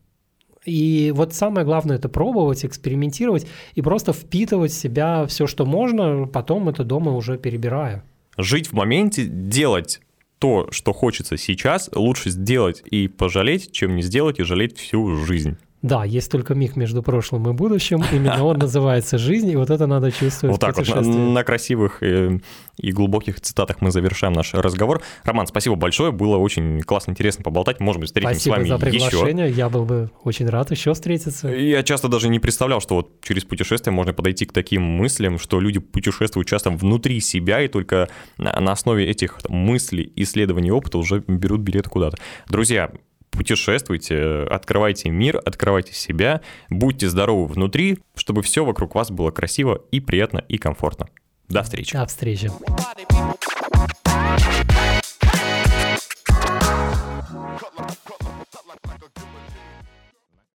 [0.65, 6.27] И вот самое главное это пробовать, экспериментировать и просто впитывать в себя все, что можно,
[6.27, 8.05] потом это дома уже перебирая.
[8.37, 10.01] Жить в моменте, делать
[10.39, 15.57] то, что хочется сейчас, лучше сделать и пожалеть, чем не сделать и жалеть всю жизнь.
[15.83, 18.05] Да, есть только миг между прошлым и будущим.
[18.13, 22.05] Именно он называется жизнь, и вот это надо чувствовать Вот так вот, на, на красивых
[22.05, 22.41] и,
[22.79, 25.03] и глубоких цитатах мы завершаем наш разговор.
[25.25, 27.81] Роман, спасибо большое, было очень классно, интересно поболтать.
[27.81, 29.59] Может быть, встретимся спасибо с вами за приглашение, еще.
[29.59, 31.49] я был бы очень рад еще встретиться.
[31.49, 35.59] Я часто даже не представлял, что вот через путешествие можно подойти к таким мыслям, что
[35.59, 38.09] люди путешествуют часто внутри себя, и только
[38.39, 42.19] на основе этих мыслей, исследований, опыта уже берут билеты куда-то.
[42.49, 42.93] Друзья,
[43.33, 49.99] путешествуйте, открывайте мир, открывайте себя, будьте здоровы внутри, чтобы все вокруг вас было красиво и
[49.99, 51.09] приятно и комфортно.
[51.49, 51.97] До встречи.
[51.97, 52.51] До встречи.